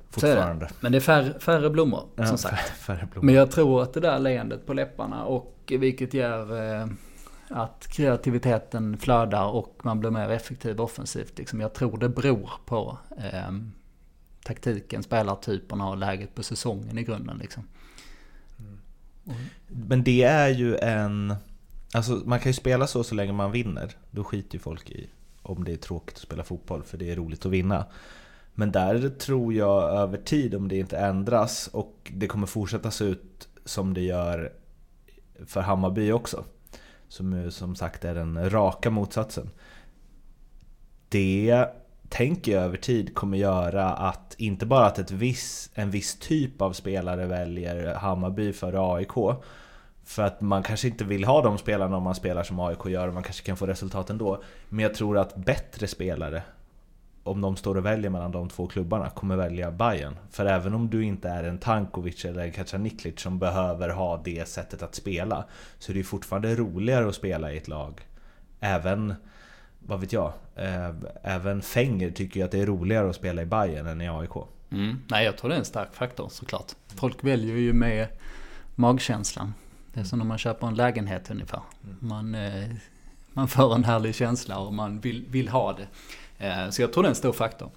Fortfarande. 0.09 0.65
Det. 0.65 0.73
Men 0.79 0.91
det 0.91 0.97
är 0.97 0.99
färre, 0.99 1.39
färre 1.39 1.69
blommor, 1.69 2.07
ja, 2.15 2.25
som 2.25 2.37
sagt. 2.37 2.69
Färre 2.69 3.07
blommor. 3.11 3.25
Men 3.25 3.35
jag 3.35 3.51
tror 3.51 3.83
att 3.83 3.93
det 3.93 3.99
där 3.99 4.19
leendet 4.19 4.65
på 4.65 4.73
läpparna 4.73 5.25
och 5.25 5.73
vilket 5.79 6.13
gör 6.13 6.79
eh, 6.81 6.87
att 7.49 7.87
kreativiteten 7.87 8.97
flödar 8.97 9.45
och 9.45 9.79
man 9.83 9.99
blir 9.99 10.09
mer 10.09 10.29
effektiv 10.29 10.81
offensivt. 10.81 11.37
Liksom, 11.37 11.61
jag 11.61 11.73
tror 11.73 11.97
det 11.97 12.09
beror 12.09 12.51
på 12.65 12.97
eh, 13.17 13.51
taktiken, 14.43 15.03
spelartyperna 15.03 15.89
och 15.89 15.97
läget 15.97 16.35
på 16.35 16.43
säsongen 16.43 16.97
i 16.97 17.03
grunden. 17.03 17.37
Liksom. 17.37 17.63
Mm. 19.27 19.45
Men 19.67 20.03
det 20.03 20.23
är 20.23 20.49
ju 20.49 20.77
en... 20.77 21.35
Alltså 21.93 22.11
man 22.25 22.39
kan 22.39 22.49
ju 22.49 22.53
spela 22.53 22.87
så 22.87 23.03
så 23.03 23.15
länge 23.15 23.33
man 23.33 23.51
vinner. 23.51 23.91
Då 24.11 24.23
skiter 24.23 24.53
ju 24.53 24.59
folk 24.59 24.89
i 24.89 25.09
om 25.41 25.63
det 25.63 25.73
är 25.73 25.77
tråkigt 25.77 26.15
att 26.15 26.21
spela 26.21 26.43
fotboll 26.43 26.83
för 26.83 26.97
det 26.97 27.11
är 27.11 27.15
roligt 27.15 27.45
att 27.45 27.51
vinna. 27.51 27.85
Men 28.53 28.71
där 28.71 29.09
tror 29.09 29.53
jag 29.53 29.83
över 29.83 30.17
tid, 30.17 30.55
om 30.55 30.67
det 30.67 30.77
inte 30.77 30.97
ändras 30.97 31.67
och 31.67 32.11
det 32.13 32.27
kommer 32.27 32.47
fortsätta 32.47 32.91
se 32.91 33.05
ut 33.05 33.47
som 33.65 33.93
det 33.93 34.01
gör 34.01 34.53
för 35.45 35.61
Hammarby 35.61 36.11
också. 36.11 36.43
Som 37.07 37.51
som 37.51 37.75
sagt 37.75 38.05
är 38.05 38.15
den 38.15 38.49
raka 38.49 38.89
motsatsen. 38.89 39.49
Det 41.09 41.65
tänker 42.09 42.51
jag 42.51 42.63
över 42.63 42.77
tid 42.77 43.15
kommer 43.15 43.37
göra 43.37 43.89
att 43.89 44.35
inte 44.37 44.65
bara 44.65 44.85
att 44.85 44.99
ett 44.99 45.11
viss, 45.11 45.69
en 45.73 45.91
viss 45.91 46.15
typ 46.15 46.61
av 46.61 46.73
spelare 46.73 47.25
väljer 47.25 47.95
Hammarby 47.95 48.53
före 48.53 48.79
AIK 48.79 49.17
för 50.11 50.23
att 50.23 50.41
man 50.41 50.63
kanske 50.63 50.87
inte 50.87 51.03
vill 51.03 51.23
ha 51.23 51.41
de 51.41 51.57
spelarna 51.57 51.97
om 51.97 52.03
man 52.03 52.15
spelar 52.15 52.43
som 52.43 52.59
AIK 52.59 52.85
gör 52.85 53.07
och 53.07 53.13
man 53.13 53.23
kanske 53.23 53.45
kan 53.45 53.57
få 53.57 53.65
resultat 53.65 54.09
ändå. 54.09 54.43
Men 54.69 54.83
jag 54.83 54.93
tror 54.93 55.17
att 55.17 55.35
bättre 55.35 55.87
spelare, 55.87 56.43
om 57.23 57.41
de 57.41 57.55
står 57.55 57.77
och 57.77 57.85
väljer 57.85 58.09
mellan 58.09 58.31
de 58.31 58.49
två 58.49 58.67
klubbarna, 58.67 59.09
kommer 59.09 59.35
välja 59.35 59.71
Bayern. 59.71 60.15
För 60.31 60.45
även 60.45 60.73
om 60.73 60.89
du 60.89 61.03
inte 61.03 61.29
är 61.29 61.43
en 61.43 61.57
Tankovic 61.57 62.25
eller 62.25 62.43
en 62.43 62.51
Kacaniklic 62.51 63.19
som 63.19 63.39
behöver 63.39 63.89
ha 63.89 64.21
det 64.23 64.47
sättet 64.47 64.83
att 64.83 64.95
spela, 64.95 65.45
så 65.79 65.91
är 65.91 65.93
det 65.93 65.97
ju 65.97 66.03
fortfarande 66.03 66.55
roligare 66.55 67.07
att 67.07 67.15
spela 67.15 67.51
i 67.51 67.57
ett 67.57 67.67
lag. 67.67 68.01
Även, 68.59 69.13
vad 69.79 69.99
vet 69.99 70.13
jag, 70.13 70.33
eh, 70.55 70.91
även 71.23 71.61
Fenger 71.61 72.11
tycker 72.11 72.39
ju 72.39 72.45
att 72.45 72.51
det 72.51 72.59
är 72.59 72.65
roligare 72.65 73.09
att 73.09 73.15
spela 73.15 73.41
i 73.41 73.45
Bayern 73.45 73.87
än 73.87 74.01
i 74.01 74.09
AIK. 74.09 74.35
Mm. 74.71 75.01
Nej, 75.07 75.25
jag 75.25 75.37
tror 75.37 75.49
det 75.49 75.55
är 75.55 75.59
en 75.59 75.65
stark 75.65 75.93
faktor 75.93 76.29
såklart. 76.29 76.71
Folk 76.95 77.23
väljer 77.23 77.55
ju 77.55 77.73
med 77.73 78.07
magkänslan. 78.75 79.53
Det 79.93 79.99
är 79.99 80.03
som 80.03 80.19
när 80.19 80.25
man 80.25 80.37
köper 80.37 80.67
en 80.67 80.75
lägenhet 80.75 81.31
ungefär. 81.31 81.61
Mm. 81.83 81.97
Man, 81.99 82.35
eh, 82.35 82.69
man 83.33 83.47
får 83.47 83.75
en 83.75 83.83
härlig 83.83 84.15
känsla 84.15 84.59
och 84.59 84.73
man 84.73 84.99
vill, 84.99 85.25
vill 85.29 85.49
ha 85.49 85.73
det. 85.73 85.87
Eh, 86.47 86.69
så 86.69 86.81
jag 86.81 86.93
tror 86.93 87.03
det 87.03 87.07
är 87.07 87.09
en 87.09 87.15
stor 87.15 87.33
faktor. 87.33 87.71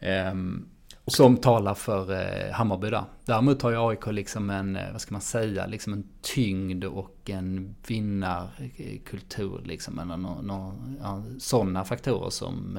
Ehm, 0.00 0.68
som 1.06 1.36
talar 1.36 1.74
för 1.74 2.12
eh, 2.12 2.52
Hammarby 2.52 2.90
där. 2.90 3.04
Däremot 3.24 3.62
har 3.62 3.70
ju 3.70 3.88
AIK 3.88 4.06
liksom 4.06 4.50
en, 4.50 4.78
vad 4.92 5.00
ska 5.00 5.14
man 5.14 5.20
säga, 5.20 5.66
liksom 5.66 5.92
en 5.92 6.08
tyngd 6.22 6.84
och 6.84 7.30
en 7.30 7.74
vinnarkultur 7.86 9.60
liksom. 9.64 9.98
Eller 9.98 10.16
no, 10.16 10.42
no, 10.42 10.74
ja, 11.02 11.22
sådana 11.38 11.84
faktorer 11.84 12.30
som 12.30 12.78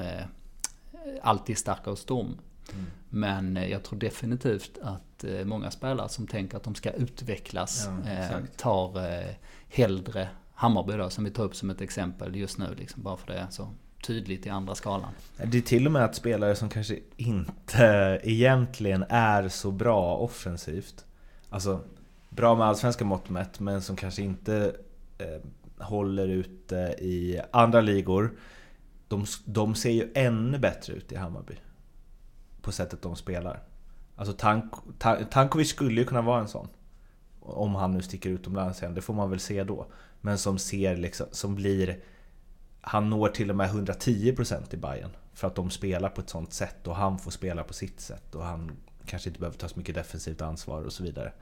alltid 1.22 1.56
är 1.56 1.58
starka 1.58 1.90
hos 1.90 2.04
dem. 2.04 2.36
Mm. 2.72 2.86
Men 3.08 3.68
jag 3.70 3.82
tror 3.82 3.98
definitivt 3.98 4.78
att 4.82 5.24
eh, 5.24 5.44
många 5.44 5.70
spelare 5.70 6.08
som 6.08 6.26
tänker 6.26 6.56
att 6.56 6.62
de 6.62 6.74
ska 6.74 6.90
utvecklas 6.90 7.88
ja, 8.04 8.10
eh, 8.10 8.44
tar 8.56 9.12
eh, 9.12 9.34
hellre 9.68 10.28
Hammarby 10.54 10.92
då, 10.92 11.10
som 11.10 11.24
vi 11.24 11.30
tar 11.30 11.44
upp 11.44 11.56
som 11.56 11.70
ett 11.70 11.80
exempel 11.80 12.36
just 12.36 12.58
nu. 12.58 12.74
Liksom, 12.78 13.02
bara 13.02 13.16
för 13.16 13.26
det 13.26 13.38
är 13.38 13.46
så 13.50 13.68
tydligt 14.06 14.46
i 14.46 14.50
andra 14.50 14.74
skalan. 14.74 15.10
Det 15.44 15.58
är 15.58 15.62
till 15.62 15.86
och 15.86 15.92
med 15.92 16.04
att 16.04 16.14
spelare 16.14 16.56
som 16.56 16.68
kanske 16.68 16.98
inte 17.16 18.20
egentligen 18.22 19.04
är 19.08 19.48
så 19.48 19.70
bra 19.70 20.16
offensivt. 20.16 21.04
Alltså 21.50 21.80
bra 22.28 22.54
med 22.54 22.66
allsvenska 22.66 23.04
mått 23.04 23.28
mätt, 23.28 23.60
men 23.60 23.82
som 23.82 23.96
kanske 23.96 24.22
inte 24.22 24.76
eh, 25.18 25.84
håller 25.84 26.28
ute 26.28 26.76
i 26.98 27.40
andra 27.50 27.80
ligor. 27.80 28.32
De, 29.08 29.26
de 29.44 29.74
ser 29.74 29.90
ju 29.90 30.12
ännu 30.14 30.58
bättre 30.58 30.92
ut 30.92 31.12
i 31.12 31.16
Hammarby 31.16 31.54
på 32.64 32.72
sättet 32.72 33.02
de 33.02 33.16
spelar. 33.16 33.62
Alltså 34.16 34.34
Tank, 34.34 34.72
Tankovic 35.30 35.68
skulle 35.68 36.00
ju 36.00 36.06
kunna 36.06 36.22
vara 36.22 36.40
en 36.40 36.48
sån. 36.48 36.68
Om 37.40 37.74
han 37.74 37.90
nu 37.90 38.02
sticker 38.02 38.30
utomlands 38.30 38.82
igen, 38.82 38.94
det 38.94 39.00
får 39.00 39.14
man 39.14 39.30
väl 39.30 39.40
se 39.40 39.64
då. 39.64 39.86
Men 40.20 40.38
som 40.38 40.58
ser 40.58 40.96
liksom, 40.96 41.26
som 41.30 41.54
blir... 41.54 41.98
Han 42.80 43.10
når 43.10 43.28
till 43.28 43.50
och 43.50 43.56
med 43.56 43.70
110% 43.70 44.74
i 44.74 44.76
Bayern 44.76 45.10
För 45.32 45.46
att 45.46 45.54
de 45.54 45.70
spelar 45.70 46.08
på 46.08 46.20
ett 46.20 46.28
sånt 46.28 46.52
sätt 46.52 46.86
och 46.86 46.96
han 46.96 47.18
får 47.18 47.30
spela 47.30 47.64
på 47.64 47.74
sitt 47.74 48.00
sätt. 48.00 48.34
Och 48.34 48.44
han 48.44 48.70
kanske 49.06 49.28
inte 49.28 49.40
behöver 49.40 49.58
ta 49.58 49.68
så 49.68 49.78
mycket 49.78 49.94
defensivt 49.94 50.42
ansvar 50.42 50.82
och 50.82 50.92
så 50.92 51.02
vidare. 51.02 51.32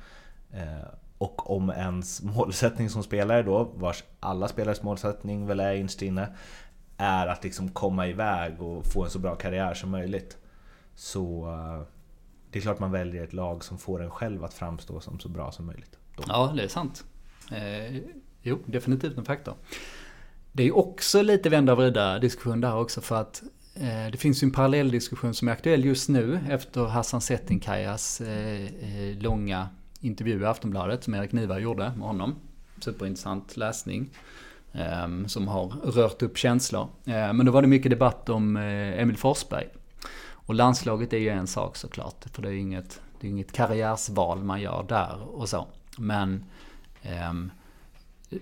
Eh, 0.53 0.89
och 1.19 1.51
om 1.51 1.71
ens 1.71 2.23
målsättning 2.23 2.91
som 2.91 3.03
spelare 3.03 3.43
då, 3.43 3.65
vars 3.75 4.05
alla 4.21 4.49
spelares 4.49 4.83
målsättning 4.83 5.47
väl 5.47 5.61
är 5.61 5.75
innerst 5.75 6.03
inne, 6.03 6.29
är 6.97 7.27
att 7.27 7.45
liksom 7.45 7.71
komma 7.71 8.07
iväg 8.07 8.63
och 8.63 8.87
få 8.87 9.05
en 9.05 9.11
så 9.11 9.19
bra 9.19 9.35
karriär 9.35 9.75
som 9.75 9.91
möjligt. 9.91 10.39
Så 10.95 11.49
eh, 11.49 11.87
det 12.51 12.59
är 12.59 12.63
klart 12.63 12.79
man 12.79 12.93
väljer 12.93 13.25
ett 13.25 13.33
lag 13.33 13.65
som 13.65 13.79
får 13.79 14.03
en 14.03 14.11
själv 14.11 14.45
att 14.45 14.55
framstå 14.55 15.01
som 15.01 15.21
så 15.21 15.29
bra 15.29 15.53
som 15.53 15.67
möjligt. 15.67 15.99
Då. 16.17 16.23
Ja, 16.29 16.53
det 16.57 16.63
är 16.63 16.69
sant. 16.69 17.05
Eh, 17.51 17.97
jo, 18.43 18.59
definitivt 18.67 19.19
en 19.19 19.25
faktor. 19.25 19.55
Det 20.53 20.63
är 20.63 20.77
också 20.77 21.23
lite 21.23 21.49
vända 21.49 21.73
och 21.73 21.79
vrida 21.79 22.19
diskussion 22.19 22.61
där 22.61 22.77
också 22.77 23.01
för 23.01 23.21
att 23.21 23.43
eh, 23.75 24.11
det 24.13 24.19
finns 24.19 24.43
ju 24.43 24.47
en 24.47 24.53
parallell 24.53 24.91
diskussion 24.91 25.35
som 25.35 25.49
är 25.49 25.53
aktuell 25.53 25.85
just 25.85 26.09
nu 26.09 26.41
efter 26.51 26.85
Hassan 26.85 27.21
Settinkajas 27.21 28.21
eh, 28.21 28.65
eh, 28.65 29.19
långa 29.21 29.69
intervju 30.01 30.41
i 30.41 30.45
Aftonbladet 30.45 31.05
som 31.05 31.15
Erik 31.15 31.33
Niva 31.33 31.59
gjorde 31.59 31.93
med 31.97 32.07
honom. 32.07 32.35
Superintressant 32.81 33.57
läsning. 33.57 34.11
Eh, 34.73 35.27
som 35.27 35.49
har 35.49 35.69
rört 35.69 36.23
upp 36.23 36.39
känslor. 36.39 36.89
Eh, 37.05 37.33
men 37.33 37.47
då 37.47 37.53
var 37.53 37.63
det 37.63 37.69
mycket 37.69 37.91
debatt 37.91 38.29
om 38.29 38.57
Emil 38.57 39.17
Forsberg. 39.17 39.69
Och 40.47 40.55
landslaget 40.55 41.13
är 41.13 41.19
ju 41.19 41.29
en 41.29 41.47
sak 41.47 41.77
såklart, 41.77 42.25
för 42.33 42.43
det 42.43 42.49
är 42.49 42.53
inget, 42.53 43.01
det 43.21 43.27
är 43.27 43.31
inget 43.31 43.53
karriärsval 43.53 44.45
man 44.45 44.61
gör 44.61 44.85
där 44.89 45.23
och 45.23 45.49
så. 45.49 45.67
Men 45.99 46.45
eh, 47.03 47.33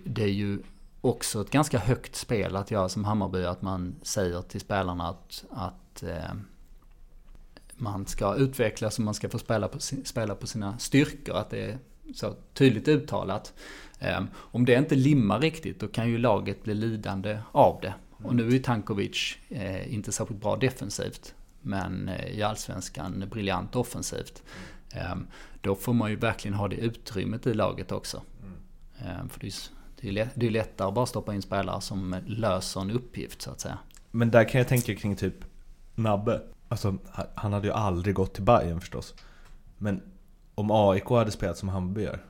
det 0.04 0.22
är 0.22 0.32
ju 0.32 0.58
också 1.00 1.40
ett 1.40 1.50
ganska 1.50 1.78
högt 1.78 2.16
spel 2.16 2.56
att 2.56 2.70
göra 2.70 2.88
som 2.88 3.04
Hammarby, 3.04 3.44
att 3.44 3.62
man 3.62 3.94
säger 4.02 4.42
till 4.42 4.60
spelarna 4.60 5.08
att, 5.08 5.44
att 5.50 6.02
eh, 6.02 6.34
man 7.76 8.06
ska 8.06 8.34
utvecklas 8.34 8.98
och 8.98 9.04
man 9.04 9.14
ska 9.14 9.28
få 9.28 9.38
spela 9.38 9.68
på, 9.68 9.78
spela 10.04 10.34
på 10.34 10.46
sina 10.46 10.78
styrkor. 10.78 11.36
Att 11.36 11.50
det 11.50 11.64
är 11.64 11.78
så 12.14 12.34
tydligt 12.54 12.88
uttalat. 12.88 13.52
Eh, 13.98 14.20
om 14.32 14.64
det 14.64 14.74
inte 14.74 14.94
limmar 14.94 15.40
riktigt, 15.40 15.80
då 15.80 15.88
kan 15.88 16.08
ju 16.08 16.18
laget 16.18 16.62
bli 16.62 16.74
lidande 16.74 17.38
av 17.52 17.78
det. 17.82 17.94
Och 18.22 18.36
nu 18.36 18.54
är 18.54 18.58
Tankovic 18.58 19.36
eh, 19.48 19.94
inte 19.94 20.12
särskilt 20.12 20.40
bra 20.40 20.56
defensivt. 20.56 21.34
Men 21.60 22.08
eh, 22.08 22.26
i 22.26 22.42
allsvenskan 22.42 23.24
briljant 23.30 23.76
offensivt. 23.76 24.42
Mm. 24.92 25.26
Då 25.60 25.74
får 25.74 25.92
man 25.92 26.10
ju 26.10 26.16
verkligen 26.16 26.54
ha 26.54 26.68
det 26.68 26.76
utrymmet 26.76 27.46
i 27.46 27.54
laget 27.54 27.92
också. 27.92 28.22
Mm. 29.02 29.28
För 29.28 29.40
det 29.40 30.08
är, 30.08 30.28
det 30.34 30.46
är 30.46 30.50
lättare 30.50 30.88
att 30.88 30.94
bara 30.94 31.06
stoppa 31.06 31.34
in 31.34 31.42
spelare 31.42 31.80
som 31.80 32.16
löser 32.26 32.80
en 32.80 32.90
uppgift 32.90 33.42
så 33.42 33.50
att 33.50 33.60
säga. 33.60 33.78
Men 34.10 34.30
där 34.30 34.48
kan 34.48 34.58
jag 34.58 34.68
tänka 34.68 34.94
kring 34.94 35.16
typ 35.16 35.34
Nabbe. 35.94 36.42
Alltså, 36.68 36.98
han 37.34 37.52
hade 37.52 37.66
ju 37.66 37.72
aldrig 37.72 38.14
gått 38.14 38.34
till 38.34 38.42
Bayern 38.42 38.80
förstås. 38.80 39.14
Men 39.78 40.02
om 40.54 40.70
AIK 40.70 41.08
hade 41.08 41.30
spelat 41.30 41.58
som 41.58 41.68
Hammarby 41.68 42.02
gör, 42.02 42.24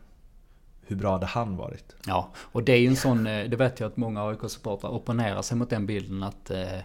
hur 0.83 0.97
bra 0.97 1.13
hade 1.13 1.27
han 1.27 1.57
varit? 1.57 1.97
Ja, 2.07 2.33
och 2.37 2.65
det 2.65 2.73
är 2.73 2.79
ju 2.79 2.87
en 2.87 2.97
sån, 2.97 3.27
eh, 3.27 3.51
det 3.51 3.57
vet 3.57 3.81
jag 3.81 3.87
att 3.87 3.97
många 3.97 4.23
AIK-supportrar 4.25 4.91
opponerar 4.91 5.43
sig 5.43 5.57
mot 5.57 5.71
den 5.71 5.87
bilden 5.87 6.23
att 6.23 6.51
eh, 6.51 6.81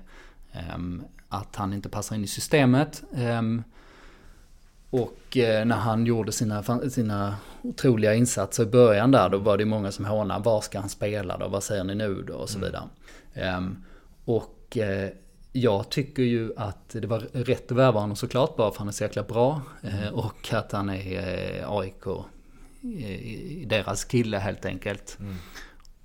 Ehm, 0.56 1.04
att 1.36 1.56
han 1.56 1.74
inte 1.74 1.90
passar 1.90 2.16
in 2.16 2.24
i 2.24 2.28
systemet. 2.28 3.04
Ehm, 3.16 3.64
och 4.90 5.38
eh, 5.38 5.66
när 5.66 5.76
han 5.76 6.06
gjorde 6.06 6.32
sina, 6.32 6.64
sina 6.90 7.36
otroliga 7.62 8.14
insatser 8.14 8.64
i 8.64 8.66
början 8.66 9.12
där, 9.12 9.30
då 9.30 9.38
var 9.38 9.58
det 9.58 9.66
många 9.66 9.92
som 9.92 10.06
hånade. 10.06 10.44
Var 10.44 10.62
ska 10.62 10.80
han 10.80 10.90
spela 10.90 11.38
då? 11.38 11.48
Vad 11.48 11.64
säger 11.64 11.84
ni 11.84 11.96
nu 11.96 12.24
då? 12.28 12.34
Och 12.34 12.50
så 12.50 12.58
mm. 12.58 12.68
vidare. 12.68 12.84
Mm. 13.34 13.84
Och 14.26 14.78
eh, 14.78 15.10
jag 15.52 15.90
tycker 15.90 16.24
ju 16.24 16.54
att 16.58 16.90
det 16.90 17.08
var 17.08 17.20
rätt 17.20 17.72
att 17.72 17.78
värva 17.78 18.00
honom 18.00 18.16
såklart, 18.16 18.56
bara 18.56 18.68
för 18.68 18.76
att 18.76 18.78
han 18.78 18.88
är 18.88 18.92
så 18.92 19.04
jäkla 19.04 19.24
bra. 19.24 19.62
Mm. 19.84 20.14
Och 20.14 20.54
att 20.54 20.72
han 20.72 20.90
är 20.90 21.80
AIK, 21.80 22.04
deras 23.66 24.04
kille 24.04 24.38
helt 24.38 24.66
enkelt. 24.66 25.18
Mm. 25.20 25.36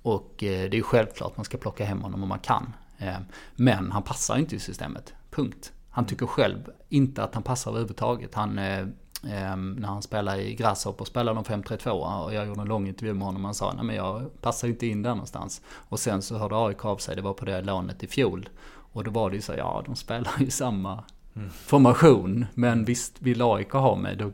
Och 0.01 0.33
det 0.37 0.63
är 0.63 0.75
ju 0.75 0.83
självklart 0.83 1.37
man 1.37 1.45
ska 1.45 1.57
plocka 1.57 1.85
hem 1.85 2.01
honom 2.01 2.23
om 2.23 2.29
man 2.29 2.39
kan. 2.39 2.73
Eh, 2.97 3.17
men 3.55 3.91
han 3.91 4.03
passar 4.03 4.37
inte 4.37 4.55
i 4.55 4.59
systemet. 4.59 5.13
Punkt. 5.31 5.71
Han 5.89 6.05
tycker 6.05 6.25
själv 6.25 6.71
inte 6.89 7.23
att 7.23 7.33
han 7.33 7.43
passar 7.43 7.71
överhuvudtaget. 7.71 8.35
Han, 8.35 8.59
eh, 8.59 8.79
eh, 9.23 9.55
när 9.55 9.87
han 9.87 10.01
spelade 10.01 10.41
i 10.41 10.55
Grasshopper 10.55 11.05
spelade 11.05 11.37
de 11.37 11.43
5-3-2 11.43 11.89
och 12.23 12.33
jag 12.33 12.47
gjorde 12.47 12.61
en 12.61 12.67
lång 12.67 12.87
intervju 12.87 13.13
med 13.13 13.23
honom 13.23 13.41
och 13.41 13.47
han 13.47 13.55
sa 13.55 13.73
nej 13.73 13.83
men 13.83 13.95
jag 13.95 14.41
passar 14.41 14.67
inte 14.67 14.87
in 14.87 15.01
där 15.01 15.09
någonstans. 15.09 15.61
Och 15.67 15.99
sen 15.99 16.21
så 16.21 16.37
hörde 16.37 16.55
AIK 16.65 16.85
av 16.85 16.97
sig, 16.97 17.15
det 17.15 17.21
var 17.21 17.33
på 17.33 17.45
det 17.45 17.61
lånet 17.61 18.03
i 18.03 18.07
fjol. 18.07 18.49
Och 18.93 19.03
då 19.03 19.11
var 19.11 19.29
det 19.29 19.35
ju 19.35 19.41
så, 19.41 19.53
ja 19.57 19.83
de 19.85 19.95
spelar 19.95 20.39
ju 20.39 20.49
samma 20.49 21.03
mm. 21.35 21.49
formation. 21.49 22.45
Men 22.53 22.85
visst 22.85 23.21
vill 23.21 23.41
AIK 23.41 23.71
ha 23.71 23.95
mig 23.95 24.15
då, 24.15 24.31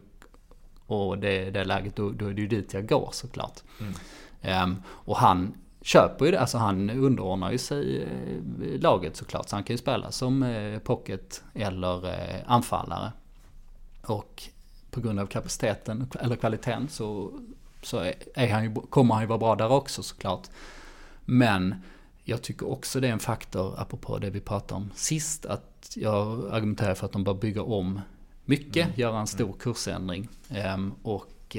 och 0.85 1.17
det, 1.17 1.49
det 1.49 1.63
läget, 1.63 1.95
då, 1.95 2.11
då 2.11 2.25
är 2.25 2.33
det 2.33 2.41
ju 2.41 2.47
dit 2.47 2.73
jag 2.73 2.87
går 2.87 3.09
såklart. 3.11 3.59
Mm. 3.79 3.93
Um, 4.63 4.81
och 4.87 5.17
han 5.17 5.53
köper 5.87 6.25
ju 6.25 6.31
det. 6.31 6.39
Alltså 6.39 6.57
han 6.57 6.89
underordnar 6.89 7.51
ju 7.51 7.57
sig 7.57 8.03
eh, 8.03 8.79
laget 8.81 9.15
såklart. 9.15 9.49
Så 9.49 9.55
han 9.55 9.63
kan 9.63 9.73
ju 9.73 9.77
spela 9.77 10.11
som 10.11 10.43
eh, 10.43 10.79
pocket 10.79 11.43
eller 11.53 12.05
eh, 12.05 12.41
anfallare. 12.45 13.11
Och 14.01 14.43
på 14.91 15.01
grund 15.01 15.19
av 15.19 15.25
kapaciteten 15.25 16.11
eller 16.19 16.35
kvaliteten 16.35 16.87
så, 16.89 17.31
så 17.81 18.11
är 18.33 18.53
han 18.53 18.63
ju, 18.63 18.75
kommer 18.89 19.13
han 19.13 19.23
ju 19.23 19.27
vara 19.27 19.39
bra 19.39 19.55
där 19.55 19.71
också 19.71 20.03
såklart. 20.03 20.47
Men 21.25 21.75
jag 22.23 22.41
tycker 22.41 22.71
också 22.71 22.99
det 22.99 23.07
är 23.07 23.11
en 23.11 23.19
faktor, 23.19 23.75
apropå 23.77 24.17
det 24.17 24.29
vi 24.29 24.39
pratade 24.39 24.73
om 24.73 24.91
sist, 24.95 25.45
att 25.45 25.93
jag 25.95 26.49
argumenterar 26.51 26.95
för 26.95 27.05
att 27.05 27.11
de 27.11 27.23
bör 27.23 27.33
bygga 27.33 27.61
om 27.61 28.01
mycket, 28.45 28.85
mm. 28.85 28.99
göra 28.99 29.19
en 29.19 29.27
stor 29.27 29.53
kursändring. 29.59 30.27
Um, 30.75 30.93
och 31.03 31.57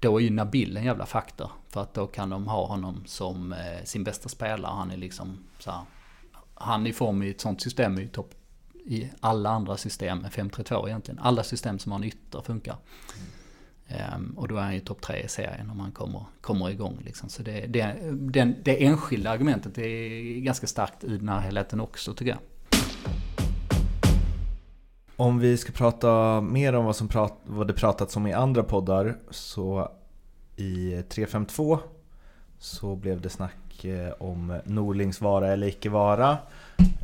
då 0.00 0.20
är 0.20 0.24
ju 0.24 0.30
Nabil 0.30 0.76
en 0.76 0.84
jävla 0.84 1.06
faktor. 1.06 1.50
För 1.68 1.82
att 1.82 1.94
då 1.94 2.06
kan 2.06 2.30
de 2.30 2.46
ha 2.46 2.66
honom 2.66 3.02
som 3.06 3.52
eh, 3.52 3.84
sin 3.84 4.04
bästa 4.04 4.28
spelare. 4.28 4.72
Han 4.74 4.90
är 4.90 4.96
liksom 4.96 5.38
så 5.58 5.70
här, 5.70 5.80
Han 6.54 6.86
i 6.86 6.92
form 6.92 7.22
i 7.22 7.30
ett 7.30 7.40
sånt 7.40 7.60
system 7.60 7.96
är 7.96 8.00
ju 8.00 8.08
topp 8.08 8.34
i 8.86 9.10
alla 9.20 9.50
andra 9.50 9.76
system 9.76 10.24
än 10.24 10.30
532 10.30 10.88
egentligen. 10.88 11.18
Alla 11.18 11.42
system 11.42 11.78
som 11.78 11.92
har 11.92 11.98
en 11.98 12.04
ytter 12.04 12.40
funkar. 12.40 12.76
Mm. 13.16 13.26
Um, 13.88 14.38
och 14.38 14.48
då 14.48 14.56
är 14.56 14.60
han 14.60 14.74
ju 14.74 14.80
topp 14.80 15.00
3 15.00 15.20
i 15.24 15.28
serien 15.28 15.70
om 15.70 15.80
han 15.80 15.92
kommer, 15.92 16.24
kommer 16.40 16.70
igång. 16.70 16.98
Liksom. 17.04 17.28
Så 17.28 17.42
det, 17.42 17.66
det, 17.66 17.96
den, 18.12 18.54
det 18.62 18.84
enskilda 18.84 19.30
argumentet 19.30 19.78
är 19.78 20.40
ganska 20.40 20.66
starkt 20.66 21.04
i 21.04 21.16
den 21.16 21.28
här 21.28 21.40
helheten 21.40 21.80
också 21.80 22.14
tycker 22.14 22.30
jag. 22.30 22.38
Om 25.16 25.38
vi 25.38 25.56
ska 25.56 25.72
prata 25.72 26.40
mer 26.40 26.74
om 26.74 26.84
vad, 26.84 26.96
som 26.96 27.08
prat, 27.08 27.38
vad 27.44 27.66
det 27.66 27.72
pratats 27.72 28.16
om 28.16 28.26
i 28.26 28.32
andra 28.32 28.62
poddar 28.62 29.16
så 29.30 29.90
i 30.56 31.02
352 31.08 31.78
så 32.58 32.96
blev 32.96 33.20
det 33.20 33.28
snack 33.28 33.84
eh, 33.84 34.12
om 34.18 34.58
Norlings 34.64 35.20
vara 35.20 35.52
eller 35.52 35.66
icke 35.66 35.90
vara. 35.90 36.38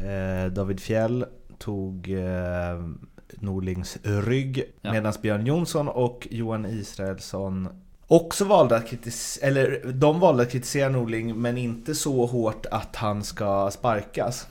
Eh, 0.05 0.53
David 0.53 0.81
Fjell 0.81 1.25
tog 1.59 2.11
eh, 2.11 2.87
Norlings 3.35 3.99
rygg. 4.03 4.65
Ja. 4.81 4.93
Medan 4.93 5.13
Björn 5.23 5.47
Jonsson 5.47 5.89
och 5.89 6.29
Johan 6.31 6.67
Israelsson 6.67 7.69
också 8.07 8.45
valde 8.45 8.77
att 8.77 8.87
kritisera, 8.87 9.49
eller 9.49 9.93
de 9.93 10.21
valde 10.21 10.43
att 10.43 10.51
kritisera 10.51 10.89
Norling 10.89 11.41
men 11.41 11.59
inte 11.59 11.95
så 11.95 12.27
hårt 12.27 12.67
att 12.71 12.97
han 12.97 13.25
ska 13.25 13.71
sparkas. 13.71 14.47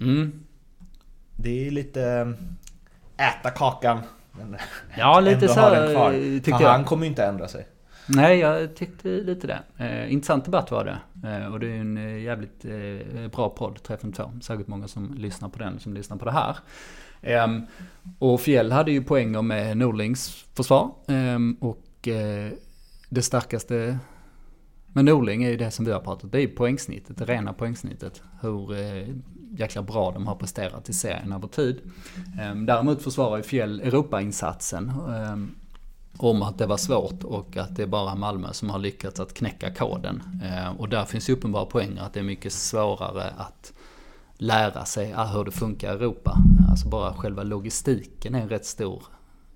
Mm. 0.00 0.32
Det 1.36 1.66
är 1.66 1.70
lite 1.70 2.34
äta 3.28 3.50
kakan. 3.50 4.00
Men 4.32 4.56
ja, 4.98 5.20
lite 5.20 5.48
så 5.48 5.54
kvar. 5.54 6.40
tycker 6.40 6.60
jag. 6.60 6.70
Han 6.70 6.84
kommer 6.84 7.04
ju 7.04 7.08
inte 7.08 7.24
ändra 7.24 7.48
sig. 7.48 7.66
Nej, 8.06 8.38
jag 8.38 8.74
tyckte 8.74 9.08
lite 9.08 9.46
det. 9.46 9.84
Eh, 9.84 10.12
intressant 10.12 10.44
debatt 10.44 10.70
var 10.70 10.84
det. 10.84 11.28
Eh, 11.28 11.52
och 11.52 11.60
det 11.60 11.66
är 11.66 11.80
en 11.80 11.96
eh, 11.96 12.22
jävligt 12.22 12.64
eh, 12.64 13.28
bra 13.28 13.48
podd, 13.48 13.82
Träffen 13.82 14.12
2. 14.12 14.32
Säkert 14.42 14.66
många 14.66 14.88
som 14.88 15.14
lyssnar 15.14 15.48
på 15.48 15.58
den, 15.58 15.80
som 15.80 15.94
lyssnar 15.94 16.16
på 16.16 16.24
det 16.24 16.32
här. 16.32 16.56
Um, 17.44 17.66
och 18.18 18.40
Fjäll 18.40 18.72
hade 18.72 18.92
ju 18.92 19.02
poänger 19.02 19.42
med 19.42 19.76
Norlings 19.76 20.44
försvar. 20.54 20.90
Um, 21.06 21.56
och 21.60 22.08
uh, 22.08 22.52
det 23.08 23.22
starkaste 23.22 23.98
men 24.92 25.04
Norling 25.04 25.44
är 25.44 25.50
ju 25.50 25.56
det 25.56 25.70
som 25.70 25.84
vi 25.84 25.92
har 25.92 26.00
pratat 26.00 26.24
om. 26.24 26.30
Det 26.30 26.38
är 26.38 26.42
ju 26.42 26.48
poängsnittet, 26.48 27.18
det 27.18 27.24
rena 27.24 27.52
poängsnittet. 27.52 28.22
Hur 28.40 28.72
eh, 28.72 29.08
jäkla 29.58 29.82
bra 29.82 30.10
de 30.10 30.26
har 30.26 30.34
presterat 30.34 30.88
i 30.88 30.92
serien 30.92 31.32
över 31.32 31.48
tid. 31.48 31.80
Ehm, 32.40 32.66
däremot 32.66 33.02
försvarar 33.02 33.36
ju 33.36 33.42
Fjäll 33.42 33.80
Europainsatsen. 33.80 34.92
Ehm, 35.08 35.54
om 36.16 36.42
att 36.42 36.58
det 36.58 36.66
var 36.66 36.76
svårt 36.76 37.24
och 37.24 37.56
att 37.56 37.76
det 37.76 37.82
är 37.82 37.86
bara 37.86 38.14
Malmö 38.14 38.52
som 38.52 38.70
har 38.70 38.78
lyckats 38.78 39.20
att 39.20 39.34
knäcka 39.34 39.74
koden. 39.74 40.22
Ehm, 40.44 40.76
och 40.76 40.88
där 40.88 41.04
finns 41.04 41.28
ju 41.28 41.32
uppenbara 41.32 41.66
poänger 41.66 42.02
att 42.02 42.14
det 42.14 42.20
är 42.20 42.24
mycket 42.24 42.52
svårare 42.52 43.30
att 43.36 43.72
lära 44.34 44.84
sig 44.84 45.14
ah, 45.16 45.26
hur 45.26 45.44
det 45.44 45.50
funkar 45.50 45.92
i 45.92 45.96
Europa. 45.96 46.36
Alltså 46.70 46.88
bara 46.88 47.14
själva 47.14 47.42
logistiken 47.42 48.34
är 48.34 48.40
en 48.40 48.48
rätt 48.48 48.66
stor 48.66 49.02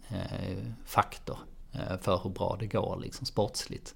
eh, 0.09 0.73
faktor 0.87 1.39
eh, 1.73 1.99
för 2.01 2.21
hur 2.23 2.31
bra 2.31 2.57
det 2.61 2.67
går 2.67 2.99
liksom 3.01 3.27
sportsligt. 3.27 3.95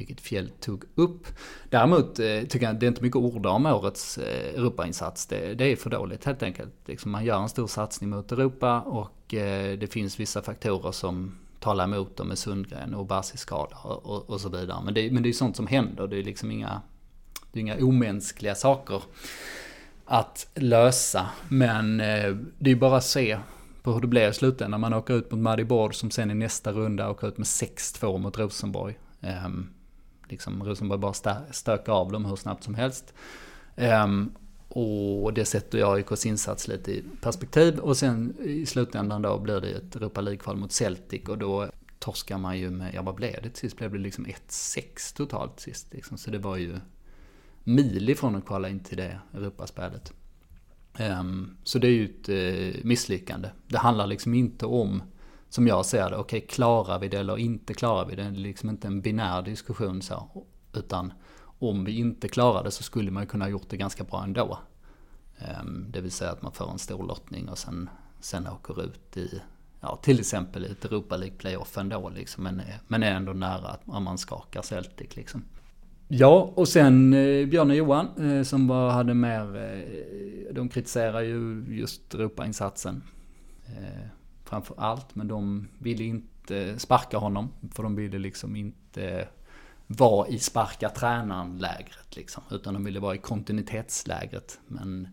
Vilket 0.00 0.20
Fjäll 0.20 0.50
tog 0.60 0.84
upp. 0.94 1.26
Däremot 1.68 2.18
eh, 2.18 2.40
tycker 2.42 2.66
jag 2.66 2.76
det 2.80 2.86
är 2.86 2.88
inte 2.88 3.02
mycket 3.02 3.16
ord 3.16 3.46
om 3.46 3.66
årets 3.66 4.18
eh, 4.18 4.54
Europainsats. 4.54 5.26
Det, 5.26 5.54
det 5.54 5.64
är 5.64 5.76
för 5.76 5.90
dåligt 5.90 6.24
helt 6.24 6.42
enkelt. 6.42 6.74
Liksom 6.86 7.10
man 7.10 7.24
gör 7.24 7.42
en 7.42 7.48
stor 7.48 7.66
satsning 7.66 8.10
mot 8.10 8.32
Europa 8.32 8.80
och 8.80 9.34
eh, 9.34 9.78
det 9.78 9.86
finns 9.86 10.20
vissa 10.20 10.42
faktorer 10.42 10.92
som 10.92 11.38
talar 11.58 11.84
emot 11.84 12.16
dem 12.16 12.28
med 12.28 12.38
Sundgren 12.38 12.94
och 12.94 13.06
Basis 13.06 13.40
skada 13.40 13.76
och, 13.82 14.06
och, 14.06 14.30
och, 14.30 14.40
så 14.40 14.48
vidare. 14.48 14.84
Men 14.84 14.94
det, 14.94 15.10
men 15.12 15.22
det 15.22 15.28
är 15.28 15.32
sånt 15.32 15.56
som 15.56 15.66
händer. 15.66 16.06
Det 16.06 16.18
är 16.18 16.22
liksom 16.22 16.50
inga, 16.50 16.82
det 17.52 17.58
är 17.58 17.60
inga 17.60 17.76
omänskliga 17.76 18.54
saker 18.54 19.02
att 20.04 20.46
lösa. 20.54 21.26
Men 21.48 21.96
det 22.58 22.70
är 22.70 22.74
bara 22.74 22.96
att 22.96 23.04
se 23.04 23.38
på 23.82 23.92
hur 23.92 24.00
det 24.00 24.06
blir 24.06 24.28
i 24.28 24.34
slutändan. 24.34 24.80
Man 24.80 24.94
åker 24.94 25.14
ut 25.14 25.30
mot 25.30 25.40
Maribor 25.40 25.90
som 25.90 26.10
sen 26.10 26.30
i 26.30 26.34
nästa 26.34 26.72
runda 26.72 27.10
åker 27.10 27.28
ut 27.28 27.38
med 27.38 27.44
6-2 27.44 28.18
mot 28.18 28.38
Rosenborg. 28.38 28.98
Um, 29.20 29.70
liksom 30.30 30.64
Rosenborg 30.64 31.00
bara 31.00 31.12
stö 31.12 31.34
stökar 31.50 31.92
av 31.92 32.12
dem 32.12 32.24
hur 32.24 32.36
snabbt 32.36 32.64
som 32.64 32.74
helst. 32.74 33.14
Um, 33.76 34.32
och 34.68 35.34
det 35.34 35.44
sätter 35.44 35.78
jag 35.78 35.96
AIKs 35.96 36.26
insats 36.26 36.68
lite 36.68 36.92
i 36.92 37.04
perspektiv. 37.20 37.78
Och 37.78 37.96
sen 37.96 38.36
i 38.40 38.66
slutändan 38.66 39.22
då 39.22 39.38
blir 39.38 39.60
det 39.60 39.70
ett 39.70 39.96
Europa 39.96 40.20
League-kval 40.20 40.56
mot 40.56 40.72
Celtic 40.72 41.28
och 41.28 41.38
då 41.38 41.68
torskar 41.98 42.38
man 42.38 42.58
ju 42.58 42.70
med, 42.70 42.94
ja 42.94 43.02
vad 43.02 43.14
blev 43.14 43.42
det 43.42 43.56
sist? 43.56 43.76
Blev 43.76 43.92
det 43.92 43.98
liksom 43.98 44.26
1-6 44.26 45.16
totalt 45.16 45.60
sist 45.60 45.86
liksom. 45.92 46.18
Så 46.18 46.30
det 46.30 46.38
var 46.38 46.56
ju 46.56 46.76
mil 47.64 48.08
ifrån 48.08 48.36
att 48.36 48.46
kvala 48.46 48.68
in 48.68 48.80
till 48.80 48.96
det 48.96 49.20
Europaspelet. 49.34 50.12
Um, 50.98 51.56
så 51.64 51.78
det 51.78 51.86
är 51.86 51.92
ju 51.92 52.04
ett 52.04 52.28
uh, 52.28 52.84
misslyckande. 52.84 53.48
Det 53.66 53.78
handlar 53.78 54.06
liksom 54.06 54.34
inte 54.34 54.66
om, 54.66 55.02
som 55.50 55.66
jag 55.66 55.86
ser 55.86 56.10
det, 56.10 56.16
okej 56.16 56.38
okay, 56.38 56.40
klarar 56.40 56.98
vi 56.98 57.08
det 57.08 57.18
eller 57.18 57.38
inte 57.38 57.74
klarar 57.74 58.06
vi 58.06 58.16
det? 58.16 58.22
Det 58.22 58.28
är 58.28 58.32
liksom 58.32 58.70
inte 58.70 58.86
en 58.86 59.00
binär 59.00 59.42
diskussion 59.42 60.02
så. 60.02 60.44
Utan 60.72 61.12
om 61.58 61.84
vi 61.84 61.98
inte 61.98 62.28
klarar 62.28 62.64
det 62.64 62.70
så 62.70 62.82
skulle 62.82 63.10
man 63.10 63.26
kunna 63.26 63.44
ha 63.44 63.50
gjort 63.50 63.68
det 63.68 63.76
ganska 63.76 64.04
bra 64.04 64.22
ändå. 64.24 64.58
Ehm, 65.38 65.86
det 65.88 66.00
vill 66.00 66.10
säga 66.10 66.30
att 66.30 66.42
man 66.42 66.52
får 66.52 66.70
en 66.70 66.78
stor 66.78 67.06
lottning 67.06 67.48
och 67.48 67.58
sen, 67.58 67.90
sen 68.20 68.46
åker 68.46 68.84
ut 68.84 69.16
i, 69.16 69.40
ja 69.80 69.96
till 70.02 70.20
exempel 70.20 70.64
i 70.64 70.70
ett 70.70 70.84
Europa 70.84 71.16
League 71.16 71.36
playoff 71.36 71.78
ändå 71.78 72.08
liksom. 72.08 72.44
Men, 72.44 72.62
men 72.88 73.02
är 73.02 73.12
ändå 73.12 73.32
nära 73.32 73.68
att 73.68 73.86
man 73.86 74.18
skakar 74.18 74.62
Celtic 74.62 75.16
liksom. 75.16 75.44
Ja, 76.08 76.52
och 76.54 76.68
sen 76.68 77.14
eh, 77.14 77.46
Björn 77.46 77.70
och 77.70 77.76
Johan 77.76 78.36
eh, 78.36 78.42
som 78.42 78.66
bara 78.66 78.92
hade 78.92 79.14
mer, 79.14 79.56
eh, 79.56 80.54
de 80.54 80.68
kritiserar 80.68 81.20
ju 81.20 81.64
just 81.68 82.14
Europainsatsen. 82.14 83.02
Eh, 83.66 84.19
framför 84.50 84.74
allt, 84.78 85.14
men 85.14 85.28
de 85.28 85.68
ville 85.78 86.04
inte 86.04 86.78
sparka 86.78 87.18
honom. 87.18 87.48
För 87.72 87.82
de 87.82 87.96
ville 87.96 88.18
liksom 88.18 88.56
inte 88.56 89.28
vara 89.86 90.28
i 90.28 90.38
sparka 90.38 90.88
tränaren-lägret 90.88 92.16
liksom. 92.16 92.42
Utan 92.50 92.74
de 92.74 92.84
ville 92.84 93.00
vara 93.00 93.14
i 93.14 93.18
kontinuitetslägret. 93.18 94.60
Men 94.66 95.08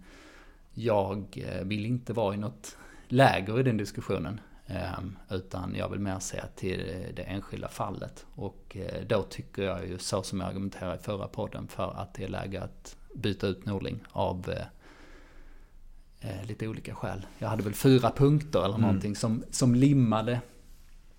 jag 0.74 1.44
eh, 1.48 1.64
vill 1.64 1.86
inte 1.86 2.14
vara 2.14 2.34
i 2.34 2.38
något 2.38 2.78
läger 3.08 3.60
i 3.60 3.64
den 3.64 3.78
diskussionen. 3.78 4.40
Ehm, 4.68 5.18
utan 5.30 5.76
jag 5.76 5.90
vill 5.90 6.00
mer 6.00 6.20
se 6.20 6.42
till 6.56 7.12
det 7.14 7.22
enskilda 7.22 7.68
fallet. 7.68 8.26
Och 8.36 8.78
eh, 8.78 9.08
då 9.08 9.24
tycker 9.24 9.64
jag 9.64 9.88
ju 9.88 9.98
så 9.98 10.24
som 10.24 10.40
jag 10.40 10.50
argumenterade 10.50 10.96
i 10.96 11.04
förra 11.04 11.28
podden 11.28 11.68
för 11.68 11.94
att 11.98 12.14
det 12.14 12.24
är 12.24 12.28
läge 12.28 12.62
att 12.62 12.98
byta 13.16 13.48
ut 13.48 13.66
Norling 13.66 14.04
av 14.12 14.50
eh, 14.50 14.66
lite 16.44 16.68
olika 16.68 16.96
skäl. 16.96 17.26
Jag 17.40 17.48
hade 17.48 17.64
väl 17.64 17.74
fyra 17.74 18.12
punkter 18.12 18.60
eller 18.60 18.76
mm. 18.76 18.82
någonting 18.82 19.16
som, 19.16 19.44
som 19.52 19.76
limmade 19.76 20.42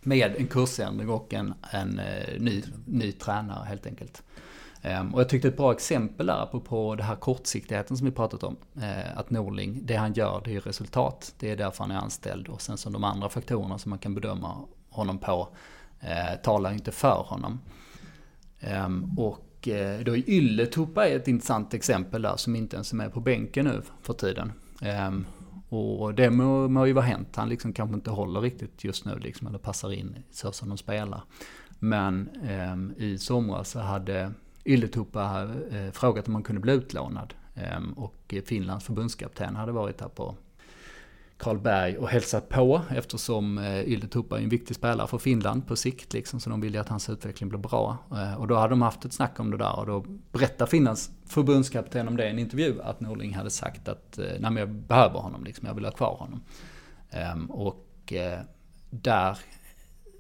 med 0.03 0.37
en 0.37 0.47
kursändring 0.47 1.09
och 1.09 1.35
en, 1.35 1.55
en 1.71 2.01
ny, 2.39 2.63
ny 2.87 3.13
tränare 3.13 3.65
helt 3.65 3.87
enkelt. 3.87 4.23
Ehm, 4.83 5.15
och 5.15 5.21
jag 5.21 5.29
tyckte 5.29 5.49
ett 5.49 5.57
bra 5.57 5.73
exempel 5.73 6.27
där, 6.27 6.43
apropå 6.43 6.95
det 6.95 7.03
här 7.03 7.17
kortsiktigheten 7.17 7.97
som 7.97 8.07
vi 8.07 8.13
pratat 8.13 8.43
om. 8.43 8.57
Eh, 8.83 9.19
att 9.19 9.31
Norling, 9.31 9.81
det 9.83 9.97
han 9.97 10.13
gör, 10.13 10.43
det 10.45 10.57
är 10.57 10.61
resultat. 10.61 11.35
Det 11.39 11.51
är 11.51 11.57
därför 11.57 11.85
han 11.85 11.91
är 11.91 11.99
anställd. 11.99 12.49
Och 12.49 12.63
sen 12.63 12.79
så 12.79 12.91
de 12.91 13.05
andra 13.05 13.29
faktorerna 13.29 13.79
som 13.79 13.91
man 13.91 13.99
kan 13.99 14.15
bedöma 14.15 14.57
honom 14.91 15.19
på 15.19 15.49
eh, 16.01 16.41
talar 16.43 16.73
inte 16.73 16.93
för 16.93 17.25
honom. 17.27 17.61
Ehm, 18.61 19.19
och 19.19 19.69
eh, 19.69 20.01
då 20.01 20.17
är 20.17 20.31
Ylletupa 20.31 21.07
ett 21.07 21.29
intressant 21.29 21.75
exempel 21.75 22.23
där 22.23 22.37
som 22.37 22.57
inte 22.57 22.77
ens 22.77 22.93
är 22.93 22.97
med 22.97 23.13
på 23.13 23.21
bänken 23.21 23.65
nu 23.65 23.83
för 24.03 24.13
tiden. 24.13 24.53
Ehm, 24.83 25.27
och 25.69 26.15
det 26.15 26.31
må, 26.31 26.69
må 26.69 26.87
ju 26.87 26.93
vara 26.93 27.05
hänt. 27.05 27.37
Han 27.37 27.49
liksom 27.49 27.73
kanske 27.73 27.95
inte 27.95 28.11
håller 28.11 28.41
riktigt 28.41 28.85
just 28.85 29.05
nu 29.05 29.19
liksom, 29.19 29.47
eller 29.47 29.59
passar 29.59 29.93
in 29.93 30.19
så 30.31 30.53
som 30.53 30.69
de 30.69 30.79
spelar. 30.79 31.23
Men 31.79 32.29
eh, 32.43 33.05
i 33.05 33.19
somras 33.19 33.71
så 33.71 33.81
hade 33.81 34.33
Ylätupa 34.65 35.43
eh, 35.71 35.91
frågat 35.93 36.29
om 36.29 36.35
han 36.35 36.43
kunde 36.43 36.61
bli 36.61 36.73
utlånad. 36.73 37.35
Eh, 37.55 37.81
och 37.97 38.35
Finlands 38.47 38.85
förbundskapten 38.85 39.57
hade 39.57 39.73
varit 39.73 40.01
här 40.01 40.09
på 40.09 40.37
Karlberg 41.39 41.99
och 41.99 42.09
hälsat 42.09 42.49
på 42.49 42.83
eftersom 42.91 43.59
eh, 43.59 43.65
är 43.65 44.37
en 44.37 44.49
viktig 44.49 44.77
spelare 44.77 45.07
för 45.07 45.19
Finland 45.19 45.67
på 45.67 45.77
sikt. 45.77 46.13
Liksom, 46.13 46.41
så 46.41 46.51
de 46.51 46.61
ville 46.61 46.81
att 46.81 46.89
hans 46.89 47.11
utveckling 47.11 47.49
blev 47.49 47.61
bra. 47.61 47.99
Eh, 48.13 48.35
och 48.35 48.47
då 48.49 48.55
hade 48.55 48.73
de 48.73 48.83
haft 48.83 49.05
ett 49.05 49.13
snack 49.13 49.41
om 49.41 49.51
det 49.51 49.57
där 49.57 49.79
och 49.79 49.87
då 49.87 50.05
berättade 50.33 50.71
Finlands 50.71 51.11
förbundskapten 51.27 52.09
om 52.09 52.17
det 52.17 52.27
i 52.27 52.31
en 52.31 52.39
intervju. 52.39 52.83
Att 52.83 53.01
Norling 53.01 53.35
hade 53.35 53.51
sagt 53.51 53.89
att 53.89 54.19
eh, 54.19 54.25
nej 54.25 54.41
men 54.41 54.57
jag 54.57 54.69
behöver 54.69 55.19
honom, 55.19 55.45
liksom, 55.45 55.67
jag 55.67 55.75
vill 55.75 55.85
ha 55.85 55.93
kvar 55.93 56.17
honom. 56.17 56.41
Ehm, 57.11 57.51
och 57.51 58.13
eh, 58.13 58.39
där, 58.91 59.39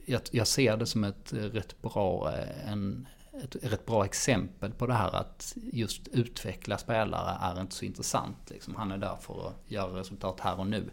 jag, 0.06 0.20
jag 0.30 0.46
ser 0.46 0.76
det 0.76 0.86
som 0.86 1.04
ett 1.04 1.32
rätt 1.32 1.82
bra, 1.82 2.32
en, 2.66 3.06
ett 3.44 3.56
rätt 3.62 3.86
bra 3.86 4.04
exempel 4.04 4.72
på 4.72 4.86
det 4.86 4.94
här 4.94 5.16
att 5.16 5.56
just 5.72 6.08
utveckla 6.08 6.78
spelare 6.78 7.38
är 7.40 7.60
inte 7.60 7.74
så 7.74 7.84
intressant. 7.84 8.50
Liksom. 8.50 8.74
Han 8.74 8.92
är 8.92 8.98
där 8.98 9.16
för 9.16 9.48
att 9.48 9.54
göra 9.66 10.00
resultat 10.00 10.40
här 10.40 10.58
och 10.58 10.66
nu. 10.66 10.90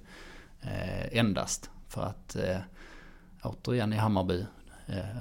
Eh, 0.62 1.18
endast. 1.18 1.70
För 1.88 2.02
att 2.02 2.36
eh, 2.36 2.58
återigen 3.44 3.94
i 3.94 3.96
Hammarby, 3.96 4.46
eh, 4.88 5.18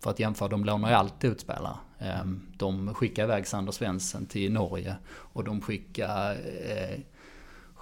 för 0.00 0.10
att 0.10 0.18
jämföra, 0.18 0.48
de 0.48 0.64
lånar 0.64 0.88
ju 0.88 0.94
alltid 0.94 1.30
ut 1.30 1.40
spelare. 1.40 1.76
Eh, 1.98 2.24
de 2.56 2.94
skickar 2.94 3.24
iväg 3.24 3.46
Sander 3.46 3.72
Svensson 3.72 4.26
till 4.26 4.52
Norge 4.52 4.96
och 5.08 5.44
de 5.44 5.60
skickar 5.60 6.32
eh, 6.32 7.00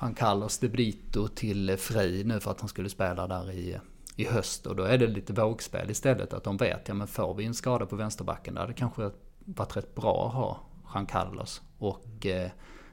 Jean 0.01 0.15
Carlos 0.15 0.59
de 0.59 0.69
Brito 0.69 1.29
till 1.29 1.77
Frej 1.77 2.25
nu 2.25 2.41
för 2.41 2.51
att 2.51 2.61
han 2.61 2.69
skulle 2.69 2.89
spela 2.89 3.27
där 3.27 3.51
i 3.53 3.79
i 4.17 4.25
höst 4.25 4.67
och 4.67 4.77
då 4.77 4.83
är 4.83 4.99
det 4.99 5.07
lite 5.07 5.33
vågspel 5.33 5.91
istället. 5.91 6.33
Att 6.33 6.45
de 6.45 6.57
vet, 6.57 6.89
ja 6.89 6.95
men 6.95 7.07
får 7.07 7.35
vi 7.35 7.45
en 7.45 7.55
skada 7.55 7.87
på 7.87 7.97
vänsterbacken 7.97 8.55
där, 8.55 8.67
det 8.67 8.75
kanske 8.75 9.11
varit 9.39 9.77
rätt 9.77 9.95
bra 9.95 10.27
att 10.27 10.35
ha 10.35 10.61
Jean 10.95 11.07
Carlos. 11.07 11.63
Och 11.79 12.27
eh, 12.27 12.51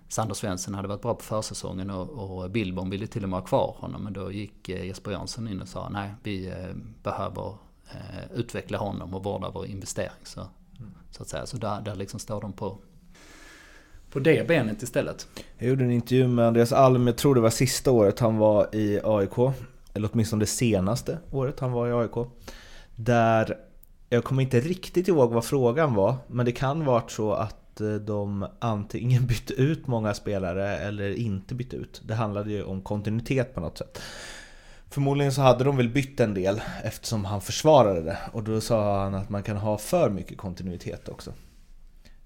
Sander 0.08 0.36
Svensson 0.36 0.74
hade 0.74 0.88
varit 0.88 1.02
bra 1.02 1.14
på 1.14 1.24
försäsongen 1.24 1.90
och, 1.90 2.10
och 2.10 2.52
Billborn 2.52 2.90
ville 2.90 3.08
till 3.08 3.24
och 3.24 3.30
med 3.30 3.40
ha 3.40 3.48
kvar 3.48 3.76
honom. 3.80 4.04
Men 4.04 4.14
då 4.14 4.32
gick 4.32 4.70
eh, 4.70 4.86
Jesper 4.86 5.12
Jansson 5.12 5.48
in 5.48 5.62
och 5.62 5.68
sa 5.68 5.90
nej, 5.90 6.14
vi 6.24 6.48
eh, 6.48 6.76
behöver 7.04 7.58
eh, 7.92 8.32
utveckla 8.36 8.78
honom 8.78 9.14
och 9.14 9.24
vårda 9.24 9.50
vår 9.50 9.66
investering. 9.66 10.24
Så, 10.24 10.40
mm. 10.40 10.92
så 11.12 11.24
att 11.24 11.30
säga, 11.30 11.46
så 11.46 11.58
där, 11.58 11.82
där 11.82 11.96
liksom 11.96 12.20
står 12.20 12.42
de 12.42 12.54
på 12.54 12.78
på 14.12 14.20
det 14.20 14.48
benet 14.48 14.82
istället. 14.82 15.28
Jag 15.58 15.70
gjorde 15.70 15.84
en 15.84 15.92
intervju 15.92 16.28
med 16.28 16.48
Andreas 16.48 16.72
Alm, 16.72 17.08
jag 17.08 17.18
tror 17.18 17.36
det 17.36 17.42
var 17.42 17.50
sista 17.50 17.92
året 17.92 18.20
han 18.20 18.38
var 18.38 18.76
i 18.76 19.00
AIK 19.04 19.38
eller 19.94 20.10
åtminstone 20.14 20.42
det 20.42 20.48
senaste 20.48 21.18
året 21.32 21.60
han 21.60 21.72
var 21.72 21.88
i 21.88 21.94
AIK. 21.94 22.28
Där, 22.96 23.58
jag 24.10 24.24
kommer 24.24 24.44
inte 24.44 24.60
riktigt 24.60 25.08
ihåg 25.08 25.32
vad 25.32 25.46
frågan 25.46 25.94
var, 25.94 26.16
men 26.28 26.46
det 26.46 26.52
kan 26.52 26.86
varit 26.86 27.12
så 27.12 27.34
att 27.34 27.82
eh, 27.82 27.94
de 27.94 28.48
antingen 28.60 29.26
bytte 29.28 29.54
ut 29.54 29.88
många 29.88 30.14
spelare 30.14 30.78
eller 30.78 31.16
inte 31.16 31.56
bytte 31.56 31.76
ut. 31.76 32.02
Det 32.06 32.16
handlade 32.16 32.52
ju 32.52 32.64
om 32.64 32.82
kontinuitet 32.82 33.54
på 33.54 33.60
något 33.60 33.78
sätt. 33.78 34.02
Förmodligen 34.90 35.34
så 35.34 35.42
hade 35.42 35.64
de 35.64 35.78
väl 35.78 35.90
bytt 35.90 36.20
en 36.20 36.34
del 36.34 36.62
eftersom 36.84 37.26
han 37.26 37.42
försvarade 37.42 38.02
det 38.02 38.18
och 38.32 38.44
då 38.44 38.62
sa 38.62 39.04
han 39.04 39.16
att 39.16 39.30
man 39.30 39.44
kan 39.44 39.58
ha 39.58 39.78
för 39.78 40.10
mycket 40.10 40.38
kontinuitet 40.38 41.10
också. 41.10 41.34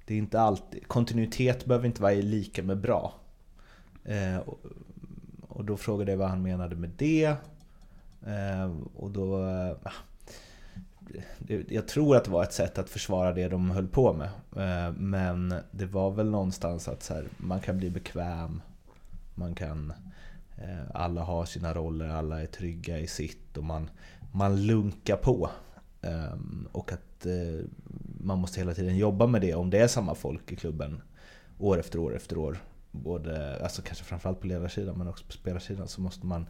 Det 0.05 0.13
är 0.13 0.17
inte 0.17 0.41
alltid, 0.41 0.87
kontinuitet 0.87 1.65
behöver 1.65 1.87
inte 1.87 2.01
vara 2.01 2.13
lika 2.13 2.63
med 2.63 2.77
bra. 2.77 3.13
Eh, 4.03 4.37
och 5.57 5.65
då 5.65 5.77
frågade 5.77 6.11
jag 6.11 6.17
vad 6.17 6.29
han 6.29 6.41
menade 6.41 6.75
med 6.75 6.89
det 6.97 7.35
Eh, 8.25 8.71
och 8.95 9.11
då... 9.11 9.43
Eh, 9.47 9.71
jag 11.67 11.87
tror 11.87 12.15
att 12.15 12.23
det 12.23 12.31
var 12.31 12.43
ett 12.43 12.53
sätt 12.53 12.77
att 12.77 12.89
försvara 12.89 13.33
det 13.33 13.47
de 13.47 13.71
höll 13.71 13.87
på 13.87 14.13
med. 14.13 14.29
Eh, 14.55 14.93
men 14.93 15.55
det 15.71 15.85
var 15.85 16.11
väl 16.11 16.29
någonstans 16.29 16.87
att 16.87 17.03
så 17.03 17.13
här, 17.13 17.27
man 17.37 17.59
kan 17.59 17.77
bli 17.77 17.89
bekväm. 17.89 18.61
Man 19.35 19.55
kan... 19.55 19.93
Eh, 20.57 20.91
alla 20.93 21.21
har 21.23 21.45
sina 21.45 21.73
roller, 21.73 22.09
alla 22.09 22.41
är 22.41 22.45
trygga 22.45 22.99
i 22.99 23.07
sitt 23.07 23.57
och 23.57 23.63
man, 23.63 23.89
man 24.31 24.65
lunkar 24.65 25.17
på. 25.17 25.49
Och 26.71 26.91
att 26.91 27.25
man 28.19 28.39
måste 28.39 28.59
hela 28.59 28.73
tiden 28.73 28.97
jobba 28.97 29.27
med 29.27 29.41
det 29.41 29.53
om 29.53 29.69
det 29.69 29.77
är 29.77 29.87
samma 29.87 30.15
folk 30.15 30.51
i 30.51 30.55
klubben 30.55 31.01
år 31.59 31.79
efter 31.79 31.99
år 31.99 32.15
efter 32.15 32.37
år. 32.37 32.57
Både, 32.91 33.63
alltså 33.63 33.81
kanske 33.81 34.03
framförallt 34.03 34.39
på 34.41 34.47
ledarsidan 34.47 34.97
men 34.97 35.07
också 35.07 35.25
på 35.25 35.31
spelarsidan 35.31 35.87
så 35.87 36.01
måste 36.01 36.25
man 36.25 36.45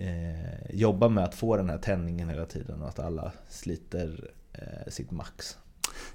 eh, 0.00 0.74
jobba 0.76 1.08
med 1.08 1.24
att 1.24 1.34
få 1.34 1.56
den 1.56 1.70
här 1.70 1.78
tändningen 1.78 2.28
hela 2.28 2.46
tiden 2.46 2.82
och 2.82 2.88
att 2.88 2.98
alla 2.98 3.32
sliter 3.48 4.30
eh, 4.52 4.90
sitt 4.90 5.10
max. 5.10 5.58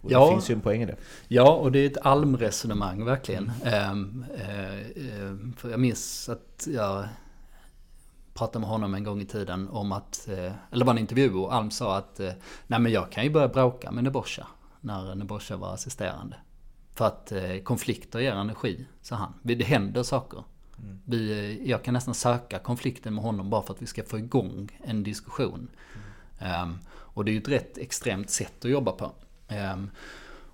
Och 0.02 0.12
ja, 0.12 0.26
det 0.26 0.32
finns 0.32 0.50
ju 0.50 0.54
en 0.54 0.62
poäng 0.62 0.82
i 0.82 0.86
det. 0.86 0.95
Ja, 1.28 1.54
och 1.54 1.71
det 1.71 1.80
är 1.80 1.86
ett 1.86 2.06
almresonemang 2.06 3.06
verkligen. 3.06 3.52
Mm. 3.63 4.26
Eh, 4.36 4.80
eh, 4.80 5.36
för 5.58 5.69
jag 5.69 5.80
minns 5.80 6.30
att 6.30 6.67
jag 6.74 7.08
pratade 8.34 8.60
med 8.60 8.69
honom 8.69 8.93
en 8.93 9.04
gång 9.04 9.21
i 9.21 9.26
tiden 9.26 9.69
om 9.69 9.91
att, 9.91 10.28
eh, 10.28 10.54
eller 10.71 10.86
var 10.86 10.93
en 10.93 11.00
intervju 11.00 11.34
och 11.34 11.54
Alm 11.54 11.71
sa 11.71 11.98
att 11.98 12.19
eh, 12.19 12.32
nej 12.67 12.80
men 12.80 12.91
jag 12.91 13.12
kan 13.12 13.24
ju 13.24 13.30
börja 13.30 13.48
bråka 13.48 13.91
med 13.91 14.04
Nebosha 14.04 14.48
när 14.82 15.15
Nebosha 15.15 15.58
var 15.58 15.74
assisterande. 15.74 16.36
För 16.93 17.06
att 17.06 17.34
konflikter 17.63 18.19
ger 18.19 18.32
energi, 18.32 18.86
sa 19.02 19.15
han. 19.15 19.34
Det 19.41 19.63
händer 19.63 20.04
saker. 20.04 20.43
Mm. 20.79 20.99
Vi, 21.05 21.61
jag 21.65 21.83
kan 21.83 21.93
nästan 21.93 22.13
söka 22.13 22.59
konflikten 22.59 23.15
med 23.15 23.23
honom 23.23 23.49
bara 23.49 23.61
för 23.61 23.73
att 23.73 23.81
vi 23.81 23.85
ska 23.85 24.03
få 24.03 24.17
igång 24.17 24.79
en 24.83 25.03
diskussion. 25.03 25.67
Mm. 26.39 26.61
Um, 26.61 26.79
och 26.88 27.25
det 27.25 27.31
är 27.31 27.33
ju 27.33 27.39
ett 27.39 27.47
rätt 27.47 27.77
extremt 27.77 28.29
sätt 28.29 28.65
att 28.65 28.71
jobba 28.71 28.91
på. 28.91 29.11
Um, 29.73 29.89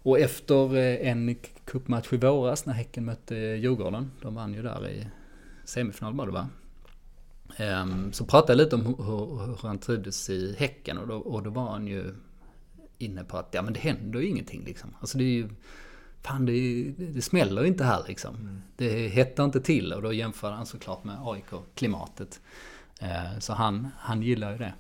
och 0.04 0.20
efter 0.20 0.76
eh, 0.78 1.10
en 1.12 1.36
cupmatch 1.66 2.14
i 2.14 2.18
våras 2.18 2.66
när 2.66 2.74
Häcken 2.74 3.06
mötte 3.06 3.36
Djurgården, 3.36 4.12
de 4.22 4.36
vann 4.36 4.54
ju 4.54 4.62
där 4.62 4.90
i 4.90 5.08
semifinal 5.66 6.14
var 6.14 6.26
det 6.26 6.32
va? 6.32 6.50
Um, 7.60 8.14
så 8.14 8.26
pratade 8.26 8.54
jag 8.54 8.58
lite 8.58 8.76
om 8.76 8.86
hur, 8.86 8.96
hur, 9.04 9.46
hur 9.46 9.68
han 9.68 9.80
trivdes 9.80 10.30
i 10.30 10.56
Häcken 10.58 10.98
och 10.98 11.08
då, 11.08 11.16
och 11.16 11.44
då 11.44 11.50
var 11.50 11.72
han 11.72 11.88
ju 11.88 12.16
inne 12.98 13.24
på 13.24 13.38
att 13.38 13.50
ja 13.52 13.62
men 13.62 13.74
det 13.74 13.80
händer 13.80 14.20
ju 14.20 14.28
ingenting 14.28 14.64
liksom. 14.66 14.96
Alltså 15.00 15.18
det 15.18 15.24
är 15.24 15.34
ju 15.34 15.50
fan 16.24 16.46
det, 16.46 16.84
det 16.98 17.22
smäller 17.22 17.66
inte 17.66 17.84
här 17.84 18.04
liksom. 18.08 18.36
Mm. 18.36 18.62
Det 18.76 19.08
hettar 19.08 19.44
inte 19.44 19.62
till 19.62 19.94
och 19.94 20.02
då 20.02 20.14
jämför 20.14 20.52
han 20.52 20.66
såklart 20.66 21.04
med 21.04 21.16
AIK-klimatet. 21.24 22.40
Eh, 23.02 23.40
så 23.40 23.54
han, 23.54 23.88
han 23.98 24.22
gillar 24.22 24.52
ju 24.52 24.58
det. 24.58 24.74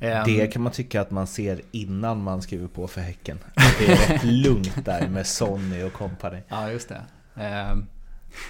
Det 0.00 0.40
ehm, 0.40 0.50
kan 0.50 0.62
man 0.62 0.72
tycka 0.72 1.00
att 1.00 1.10
man 1.10 1.26
ser 1.26 1.62
innan 1.70 2.22
man 2.22 2.42
skriver 2.42 2.68
på 2.68 2.86
för 2.86 3.00
Häcken. 3.00 3.38
Det 3.78 3.92
är 3.92 3.96
rätt 3.96 4.24
lugnt 4.44 4.84
där 4.84 5.08
med 5.08 5.26
Sonny 5.26 5.82
och 5.82 5.92
company. 5.92 6.38
Ja, 6.48 6.70
just 6.70 6.88
det. 6.88 7.02
Ehm, 7.34 7.86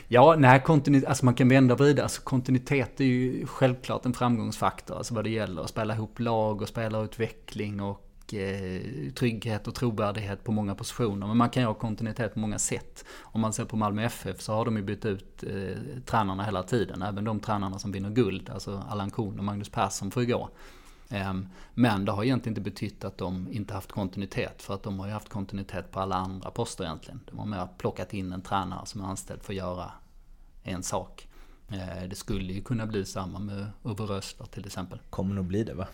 ja, 0.09 0.37
nej, 0.39 0.63
kontinuitet, 0.63 1.09
alltså 1.09 1.25
man 1.25 1.35
kan 1.35 1.49
vända 1.49 1.75
och 1.75 1.81
vrida. 1.81 2.03
Alltså 2.03 2.23
kontinuitet 2.23 3.01
är 3.01 3.05
ju 3.05 3.47
självklart 3.47 4.07
en 4.07 4.15
framgångsfaktor. 4.15 4.97
Alltså 4.97 5.15
vad 5.15 5.25
det 5.25 5.31
gäller 5.31 5.63
att 5.63 5.71
spela 5.71 5.95
ihop 5.95 6.21
lag 6.21 6.63
och 6.63 6.69
spelarutveckling 6.69 7.81
och 7.81 8.06
Eh, 8.33 9.13
trygghet 9.13 9.69
och 9.69 9.75
trovärdighet 9.75 10.45
på 10.45 10.53
många 10.53 10.75
positioner. 10.75 11.27
Men 11.27 11.37
man 11.37 11.51
kan 11.51 11.63
ju 11.63 11.67
ha 11.67 11.75
kontinuitet 11.75 12.35
på 12.35 12.41
många 12.41 12.59
sätt. 12.59 13.05
Om 13.21 13.41
man 13.41 13.53
ser 13.53 13.65
på 13.65 13.77
Malmö 13.77 14.05
FF 14.05 14.41
så 14.41 14.53
har 14.53 14.65
de 14.65 14.77
ju 14.77 14.83
bytt 14.83 15.05
ut 15.05 15.45
eh, 15.45 16.03
tränarna 16.05 16.45
hela 16.45 16.63
tiden. 16.63 17.03
Även 17.03 17.25
de 17.25 17.41
tränarna 17.41 17.79
som 17.79 17.93
vinner 17.93 18.11
guld, 18.11 18.51
alltså 18.51 18.83
Allan 18.89 19.11
Kuhn 19.11 19.39
och 19.39 19.45
Magnus 19.45 19.69
Persson 19.69 20.11
får 20.11 20.23
ju 20.23 20.33
gå. 20.33 20.51
Ehm, 21.11 21.49
men 21.75 22.05
det 22.05 22.13
har 22.13 22.25
egentligen 22.25 22.53
inte 22.53 22.71
betytt 22.71 23.05
att 23.05 23.19
de 23.19 23.49
inte 23.53 23.75
haft 23.75 23.93
kontinuitet. 23.93 24.63
För 24.63 24.75
att 24.75 24.83
de 24.83 25.01
har 25.01 25.07
ju 25.07 25.13
haft 25.13 25.29
kontinuitet 25.29 25.93
på 25.93 26.01
alla 26.01 26.17
andra 26.17 26.51
poster 26.51 26.85
egentligen. 26.85 27.21
De 27.31 27.39
har 27.39 27.47
mer 27.47 27.69
plockat 27.79 28.15
in 28.15 28.33
en 28.33 28.43
tränare 28.43 28.87
som 28.87 29.01
är 29.01 29.05
anställd 29.05 29.43
för 29.43 29.53
att 29.53 29.57
göra 29.57 29.91
en 30.63 30.83
sak. 30.83 31.29
Eh, 31.69 32.09
det 32.09 32.17
skulle 32.17 32.53
ju 32.53 32.63
kunna 32.63 32.87
bli 32.87 33.05
samma 33.05 33.39
med 33.39 33.67
Ove 33.83 34.21
till 34.51 34.67
exempel. 34.67 34.99
Kommer 35.11 35.35
nog 35.35 35.45
bli 35.45 35.65
det 35.65 35.75
va? 35.75 35.87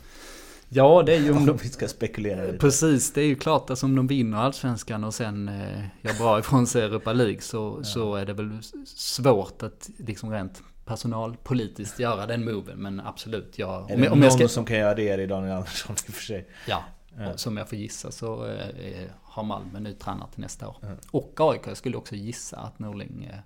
Ja, 0.75 1.03
det 1.03 1.17
är 1.17 1.21
ju 1.21 1.33
om 1.33 1.47
de... 1.47 1.57
vi 1.57 1.69
ska 1.69 1.89
spekulera 1.89 2.45
lite. 2.45 2.59
Precis, 2.59 3.13
det 3.13 3.21
är 3.21 3.27
ju 3.27 3.35
klart 3.35 3.71
att 3.71 3.83
om 3.83 3.97
de 3.97 4.07
vinner 4.07 4.39
allsvenskan 4.39 5.05
och 5.05 5.15
sen 5.15 5.49
eh, 5.49 5.85
gör 6.03 6.19
bra 6.19 6.39
ifrån 6.39 6.67
sig 6.67 6.83
Europa 6.83 7.13
League 7.13 7.41
så, 7.41 7.75
ja. 7.79 7.85
så 7.85 8.15
är 8.15 8.27
det 8.27 8.33
väl 8.33 8.59
svårt 8.87 9.63
att 9.63 9.91
liksom 9.99 10.31
rent 10.31 10.63
personalpolitiskt 10.85 11.99
göra 11.99 12.27
den 12.27 12.45
moven. 12.45 12.79
Men 12.79 13.01
absolut, 13.01 13.59
jag... 13.59 13.91
Är 13.91 13.97
det 13.97 14.09
om, 14.09 14.19
någon 14.19 14.23
jag 14.23 14.33
ska... 14.33 14.49
som 14.49 14.65
kan 14.65 14.77
göra 14.77 14.95
det 14.95 15.09
är 15.09 15.17
det 15.17 15.27
Daniel 15.27 15.53
Andersson 15.53 15.97
i 16.07 16.11
och 16.11 16.15
för 16.15 16.23
sig. 16.23 16.49
Ja, 16.69 16.85
ja. 17.19 17.37
som 17.37 17.57
jag 17.57 17.69
får 17.69 17.79
gissa 17.79 18.11
så 18.11 18.47
eh, 18.47 19.09
har 19.23 19.43
Malmö 19.43 19.81
ny 19.81 19.93
tränare 19.93 20.29
till 20.33 20.41
nästa 20.41 20.69
år. 20.69 20.77
Ja. 20.81 20.89
Och 21.11 21.35
AIK, 21.41 21.63
jag 21.67 21.77
skulle 21.77 21.97
också 21.97 22.15
gissa 22.15 22.57
att 22.57 22.79
Norling 22.79 23.25
eh, 23.33 23.39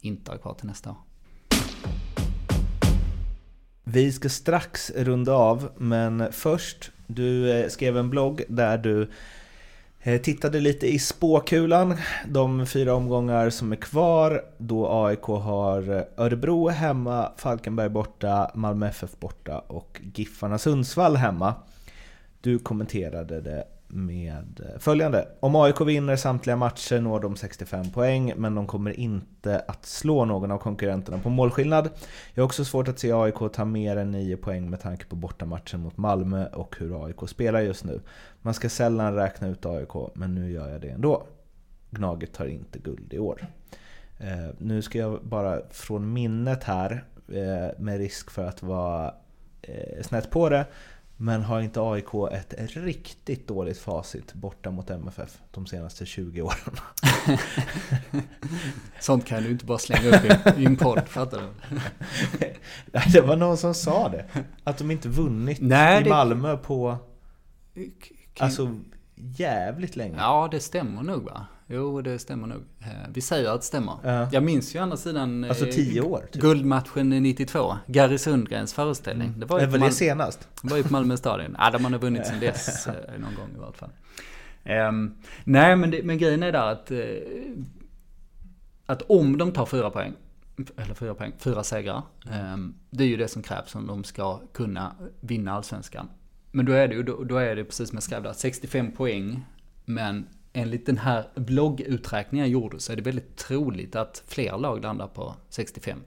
inte 0.00 0.32
är 0.32 0.36
kvar 0.36 0.54
till 0.54 0.66
nästa 0.66 0.90
år. 0.90 0.96
Vi 3.92 4.12
ska 4.12 4.28
strax 4.28 4.90
runda 4.96 5.32
av, 5.32 5.70
men 5.76 6.32
först, 6.32 6.90
du 7.06 7.50
eh, 7.50 7.68
skrev 7.68 7.96
en 7.96 8.10
blogg 8.10 8.42
där 8.48 8.78
du 8.78 9.10
eh, 10.00 10.20
tittade 10.20 10.60
lite 10.60 10.86
i 10.86 10.98
spåkulan, 10.98 11.96
de 12.26 12.66
fyra 12.66 12.94
omgångar 12.94 13.50
som 13.50 13.72
är 13.72 13.76
kvar, 13.76 14.44
då 14.58 15.04
AIK 15.04 15.22
har 15.22 16.06
Örebro 16.16 16.68
hemma, 16.68 17.32
Falkenberg 17.36 17.88
borta, 17.88 18.50
Malmö 18.54 18.88
FF 18.88 19.18
borta 19.20 19.58
och 19.58 20.00
Giffarna 20.14 20.58
Sundsvall 20.58 21.16
hemma. 21.16 21.54
Du 22.40 22.58
kommenterade 22.58 23.40
det 23.40 23.64
med 23.88 24.60
eh, 24.60 24.78
följande. 24.78 25.28
Om 25.40 25.56
AIK 25.56 25.80
vinner 25.80 26.16
samtliga 26.16 26.56
matcher 26.56 27.00
når 27.00 27.20
de 27.20 27.36
65 27.36 27.90
poäng, 27.90 28.32
men 28.36 28.54
de 28.54 28.66
kommer 28.66 29.00
inte 29.00 29.64
att 29.68 29.86
slå 29.86 30.24
någon 30.24 30.50
av 30.50 30.58
konkurrenterna 30.58 31.18
på 31.18 31.30
målskillnad. 31.30 31.90
Jag 32.34 32.42
har 32.42 32.46
också 32.46 32.64
svårt 32.64 32.88
att 32.88 32.98
se 32.98 33.12
AIK 33.12 33.52
ta 33.52 33.64
mer 33.64 33.96
än 33.96 34.10
9 34.10 34.36
poäng 34.36 34.70
med 34.70 34.80
tanke 34.80 35.06
på 35.06 35.16
bortamatchen 35.16 35.80
mot 35.80 35.96
Malmö 35.96 36.46
och 36.46 36.76
hur 36.78 37.04
AIK 37.06 37.28
spelar 37.28 37.60
just 37.60 37.84
nu. 37.84 38.00
Man 38.42 38.54
ska 38.54 38.68
sällan 38.68 39.14
räkna 39.14 39.48
ut 39.48 39.66
AIK, 39.66 40.14
men 40.14 40.34
nu 40.34 40.52
gör 40.52 40.68
jag 40.68 40.80
det 40.80 40.88
ändå. 40.88 41.26
Gnaget 41.90 42.32
tar 42.32 42.46
inte 42.46 42.78
guld 42.78 43.14
i 43.14 43.18
år. 43.18 43.46
Eh, 44.18 44.54
nu 44.58 44.82
ska 44.82 44.98
jag 44.98 45.20
bara 45.22 45.60
från 45.70 46.12
minnet 46.12 46.64
här, 46.64 47.04
eh, 47.28 47.78
med 47.78 47.98
risk 47.98 48.30
för 48.30 48.44
att 48.44 48.62
vara 48.62 49.14
eh, 49.62 50.02
snett 50.02 50.30
på 50.30 50.48
det, 50.48 50.66
men 51.20 51.42
har 51.42 51.60
inte 51.60 51.80
AIK 51.80 52.14
ett 52.32 52.76
riktigt 52.76 53.48
dåligt 53.48 53.78
facit 53.78 54.34
borta 54.34 54.70
mot 54.70 54.90
MFF 54.90 55.38
de 55.50 55.66
senaste 55.66 56.06
20 56.06 56.42
åren? 56.42 56.76
Sånt 59.00 59.26
kan 59.26 59.42
du 59.42 59.50
inte 59.50 59.64
bara 59.64 59.78
slänga 59.78 60.08
upp 60.08 60.24
i, 60.24 60.62
i 60.62 60.66
en 60.66 60.76
podd, 60.76 61.08
fattar 61.08 61.40
du? 61.40 61.48
det 63.12 63.20
var 63.20 63.36
någon 63.36 63.56
som 63.56 63.74
sa 63.74 64.08
det. 64.08 64.24
Att 64.64 64.78
de 64.78 64.90
inte 64.90 65.08
vunnit 65.08 65.58
Nej, 65.60 66.00
i 66.00 66.04
det- 66.04 66.10
Malmö 66.10 66.56
på 66.56 66.96
alltså, 68.38 68.76
jävligt 69.14 69.96
länge. 69.96 70.16
Ja, 70.18 70.48
det 70.50 70.60
stämmer 70.60 71.02
nog 71.02 71.24
va? 71.24 71.46
Jo, 71.70 72.02
det 72.02 72.18
stämmer 72.18 72.46
nog. 72.46 72.62
Eh, 72.80 72.86
Vi 73.12 73.20
säger 73.20 73.50
att 73.50 73.60
det 73.60 73.66
stämmer. 73.66 73.94
Ja. 74.02 74.28
Jag 74.32 74.42
minns 74.42 74.74
ju 74.74 74.78
å 74.78 74.82
andra 74.82 74.96
sidan... 74.96 75.44
eh, 75.44 75.50
Alltså 75.50 75.64
10 75.72 76.00
år. 76.00 76.28
Typ. 76.32 76.42
Guldmatchen 76.42 77.08
92. 77.10 77.76
Gary 77.86 78.18
Sundgrens 78.18 78.74
föreställning. 78.74 79.34
Det 79.40 79.46
var 79.46 79.60
ju 79.60 79.66
var 79.66 79.72
det 79.72 79.78
Mal- 79.84 79.90
senast? 79.92 80.48
Det 80.62 80.70
var 80.70 80.76
ju 80.76 80.82
på 80.82 80.92
Malmö 80.92 81.16
stadion. 81.16 81.56
Ja, 81.58 81.70
de 81.70 81.84
har 81.84 81.90
nog 81.90 82.00
vunnit 82.00 82.26
sen 82.26 82.40
dess 82.40 82.86
eh, 82.86 82.92
någon 83.18 83.34
gång 83.34 83.48
i 83.56 83.58
vart 83.58 83.76
fall. 83.76 83.90
Ehm, 84.64 85.14
nej, 85.44 85.76
men, 85.76 85.90
det, 85.90 86.02
men 86.02 86.18
grejen 86.18 86.42
är 86.42 86.52
där 86.52 86.66
att, 86.72 86.90
att 88.86 89.02
om 89.02 89.38
de 89.38 89.52
tar 89.52 89.66
fyra 89.66 89.90
poäng, 89.90 90.12
eller 90.76 90.94
fyra 90.94 91.14
poäng, 91.14 91.32
fyra 91.38 91.62
segrar, 91.62 92.02
ehm, 92.30 92.74
det 92.90 93.04
är 93.04 93.08
ju 93.08 93.16
det 93.16 93.28
som 93.28 93.42
krävs 93.42 93.74
om 93.74 93.86
de 93.86 94.04
ska 94.04 94.40
kunna 94.52 94.92
vinna 95.20 95.52
allsvenskan. 95.52 96.08
Men 96.50 96.66
då 96.66 96.72
är 96.72 96.88
det 96.88 96.94
ju, 96.94 97.02
då, 97.02 97.24
då 97.24 97.36
är 97.36 97.56
det 97.56 97.64
precis 97.64 97.88
som 97.88 97.96
jag 97.96 98.02
skrev 98.02 98.22
där, 98.22 98.32
65 98.32 98.92
poäng, 98.92 99.44
men 99.84 100.26
enligt 100.58 100.86
den 100.86 100.98
här 100.98 101.28
blogguträkningen 101.34 102.46
jag 102.46 102.52
gjorde 102.52 102.80
så 102.80 102.92
är 102.92 102.96
det 102.96 103.02
väldigt 103.02 103.36
troligt 103.36 103.96
att 103.96 104.22
fler 104.26 104.58
lag 104.58 104.82
landar 104.82 105.06
på 105.06 105.34
65. 105.48 105.98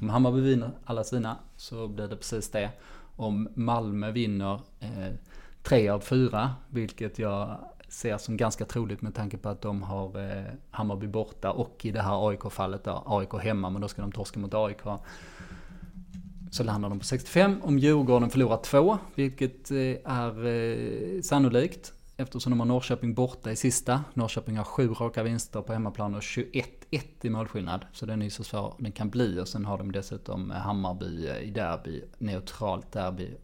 Om 0.00 0.08
Hammarby 0.08 0.40
vinner 0.40 0.70
alla 0.84 1.04
sina 1.04 1.36
så 1.56 1.88
blir 1.88 2.08
det 2.08 2.16
precis 2.16 2.50
det. 2.50 2.70
Om 3.16 3.48
Malmö 3.54 4.10
vinner 4.10 4.60
eh, 4.80 5.14
tre 5.62 5.88
av 5.88 6.00
fyra, 6.00 6.54
vilket 6.68 7.18
jag 7.18 7.58
ser 7.88 8.18
som 8.18 8.36
ganska 8.36 8.64
troligt 8.64 9.02
med 9.02 9.14
tanke 9.14 9.36
på 9.36 9.48
att 9.48 9.60
de 9.60 9.82
har 9.82 10.30
eh, 10.30 10.44
Hammarby 10.70 11.06
borta 11.06 11.50
och 11.50 11.84
i 11.84 11.90
det 11.90 12.02
här 12.02 12.28
AIK-fallet 12.28 12.84
då, 12.84 13.02
AIK 13.06 13.42
hemma, 13.42 13.70
men 13.70 13.82
då 13.82 13.88
ska 13.88 14.02
de 14.02 14.12
torska 14.12 14.40
mot 14.40 14.54
AIK. 14.54 14.82
Så 16.50 16.64
landar 16.64 16.88
de 16.88 16.98
på 16.98 17.04
65. 17.04 17.62
Om 17.62 17.78
Djurgården 17.78 18.30
förlorar 18.30 18.56
två, 18.62 18.98
vilket 19.14 19.70
eh, 19.70 19.78
är 20.04 20.46
eh, 20.46 21.20
sannolikt, 21.22 21.92
eftersom 22.20 22.50
de 22.50 22.60
har 22.60 22.66
Norrköping 22.66 23.14
borta 23.14 23.52
i 23.52 23.56
sista. 23.56 24.04
Norrköping 24.14 24.56
har 24.56 24.64
sju 24.64 24.88
raka 24.88 25.22
vinster 25.22 25.62
på 25.62 25.72
hemmaplan 25.72 26.14
och 26.14 26.20
21-1 26.20 26.64
i 27.20 27.30
målskillnad. 27.30 27.86
Så 27.92 28.06
den 28.06 28.20
är 28.20 28.24
ju 28.24 28.30
så 28.30 28.44
svår 28.44 28.74
den 28.78 28.92
kan 28.92 29.10
bli. 29.10 29.40
Och 29.40 29.48
sen 29.48 29.64
har 29.64 29.78
de 29.78 29.92
dessutom 29.92 30.50
Hammarby 30.50 31.26
eh, 31.28 31.38
i 31.38 31.50
derby, 31.50 32.04
neutralt 32.18 32.92
derby 32.92 33.36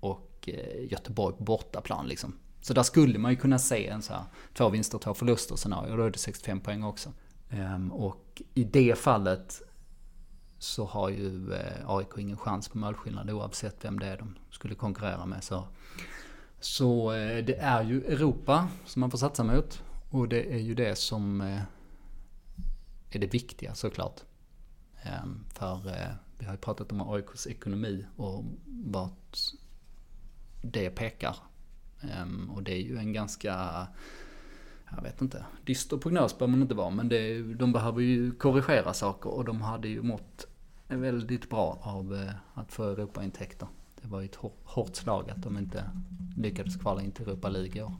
och 0.00 0.48
eh, 0.48 0.92
Göteborg 0.92 1.36
på 1.36 1.42
bortaplan 1.42 2.08
liksom. 2.08 2.38
Så 2.60 2.74
där 2.74 2.82
skulle 2.82 3.18
man 3.18 3.30
ju 3.30 3.36
kunna 3.36 3.58
se 3.58 3.86
en 3.86 4.02
så 4.02 4.12
här 4.12 4.24
två 4.54 4.68
vinster, 4.68 4.98
två 4.98 5.14
förluster 5.14 5.56
scenario. 5.56 5.96
Då 5.96 6.02
är 6.02 6.10
det 6.10 6.18
65 6.18 6.60
poäng 6.60 6.84
också. 6.84 7.12
Ehm, 7.50 7.92
och 7.92 8.42
i 8.54 8.64
det 8.64 8.98
fallet 8.98 9.62
så 10.58 10.84
har 10.84 11.08
ju 11.08 11.52
eh, 11.52 11.90
AIK 11.90 12.18
ingen 12.18 12.36
chans 12.36 12.68
på 12.68 12.78
målskillnad 12.78 13.30
oavsett 13.30 13.84
vem 13.84 13.98
det 13.98 14.06
är 14.06 14.16
de 14.16 14.34
skulle 14.50 14.74
konkurrera 14.74 15.26
med. 15.26 15.44
Så, 15.44 15.64
så 16.60 17.12
eh, 17.12 17.44
det 17.44 17.56
är 17.56 17.82
ju 17.82 18.04
Europa 18.04 18.68
som 18.86 19.00
man 19.00 19.10
får 19.10 19.18
satsa 19.18 19.44
mot. 19.44 19.82
Och 20.10 20.28
det 20.28 20.54
är 20.54 20.58
ju 20.58 20.74
det 20.74 20.98
som 20.98 21.40
eh, 21.40 21.60
är 23.10 23.18
det 23.18 23.26
viktiga 23.26 23.74
såklart. 23.74 24.20
Ehm, 25.02 25.44
för 25.54 25.88
eh, 25.88 26.14
vi 26.38 26.46
har 26.46 26.52
ju 26.52 26.58
pratat 26.58 26.92
om 26.92 27.00
AIKs 27.00 27.46
ekonomi 27.46 28.06
och 28.16 28.44
vart 28.66 29.38
det 30.62 30.90
pekar. 30.90 31.36
Ehm, 32.00 32.50
och 32.50 32.62
det 32.62 32.72
är 32.72 32.82
ju 32.82 32.98
en 32.98 33.12
ganska, 33.12 33.86
jag 34.96 35.02
vet 35.02 35.20
inte, 35.20 35.44
dyster 35.64 35.96
prognos 35.96 36.38
behöver 36.38 36.50
man 36.50 36.62
inte 36.62 36.74
vara. 36.74 36.90
Men 36.90 37.08
det, 37.08 37.42
de 37.54 37.72
behöver 37.72 38.00
ju 38.00 38.32
korrigera 38.32 38.92
saker 38.92 39.30
och 39.30 39.44
de 39.44 39.62
hade 39.62 39.88
ju 39.88 40.02
mått 40.02 40.46
väldigt 40.88 41.50
bra 41.50 41.78
av 41.82 42.30
att 42.54 42.72
få 42.72 42.84
Europaintäkter. 42.84 43.68
Det 44.06 44.12
var 44.12 44.20
ju 44.20 44.26
ett 44.26 44.34
hår- 44.34 44.52
hårt 44.64 44.96
slag 44.96 45.30
att 45.30 45.42
de 45.42 45.58
inte 45.58 45.84
lyckades 46.36 46.76
kvala 46.76 47.02
in 47.02 47.12
till 47.12 47.22
Europa 47.28 47.48
League 47.48 47.76
i 47.78 47.82
år. 47.82 47.92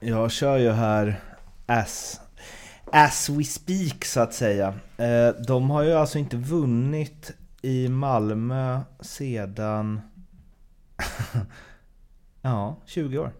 Jag 0.00 0.30
kör 0.30 0.56
ju 0.56 0.70
här 0.70 1.20
as, 1.66 2.20
as 2.92 3.28
we 3.28 3.44
speak 3.44 4.04
så 4.04 4.20
att 4.20 4.34
säga. 4.34 4.74
Eh, 4.96 5.28
De 5.46 5.70
har 5.70 5.82
ju 5.82 5.92
alltså 5.92 6.18
inte 6.18 6.36
vunnit 6.36 7.32
i 7.62 7.88
Malmö 7.88 8.80
sedan 9.00 10.00
ja, 12.42 12.76
20 12.86 13.18
år. 13.18 13.32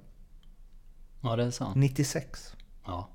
Ja, 1.20 1.36
det 1.36 1.44
är 1.44 1.50
så. 1.50 1.72
96. 1.74 2.54
Ja. 2.86 3.08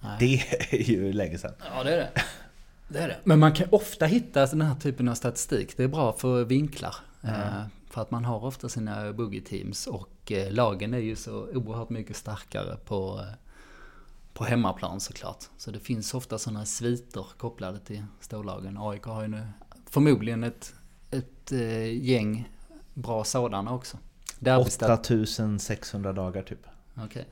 Nej. 0.00 0.16
Det 0.18 0.34
är 0.76 0.90
ju 0.90 1.12
länge 1.12 1.38
sedan. 1.38 1.54
Ja, 1.76 1.82
det 1.84 1.92
är 1.94 1.96
det. 1.96 2.10
Det 2.92 2.98
är 2.98 3.08
det. 3.08 3.18
Men 3.24 3.38
man 3.38 3.52
kan 3.52 3.68
ofta 3.70 4.06
hitta 4.06 4.46
den 4.46 4.60
här 4.62 4.74
typen 4.74 5.08
av 5.08 5.14
statistik. 5.14 5.76
Det 5.76 5.82
är 5.84 5.88
bra 5.88 6.12
för 6.12 6.44
vinklar. 6.44 6.94
Eh, 7.22 7.62
För 7.90 8.02
att 8.02 8.10
man 8.10 8.24
har 8.24 8.44
ofta 8.44 8.68
sina 8.68 9.12
boogie-teams 9.12 9.86
och 9.88 10.32
eh, 10.32 10.52
lagen 10.52 10.94
är 10.94 10.98
ju 10.98 11.16
så 11.16 11.32
oerhört 11.54 11.90
mycket 11.90 12.16
starkare 12.16 12.76
på, 12.84 13.20
eh, 13.20 13.34
på 14.34 14.44
hemmaplan 14.44 15.00
såklart. 15.00 15.44
Så 15.58 15.70
det 15.70 15.80
finns 15.80 16.14
ofta 16.14 16.38
sådana 16.38 16.64
sviter 16.64 17.26
kopplade 17.36 17.78
till 17.78 18.04
storlagen. 18.20 18.78
AIK 18.80 19.02
har 19.04 19.22
ju 19.22 19.28
nu 19.28 19.46
förmodligen 19.90 20.44
ett, 20.44 20.74
ett 21.10 21.52
gäng 22.00 22.48
bra 22.94 23.24
sådana 23.24 23.74
också. 23.74 23.98
Derbystat- 24.38 24.88
8600 25.00 26.12
dagar 26.12 26.42
typ. 26.42 26.66
Okej. 27.04 27.26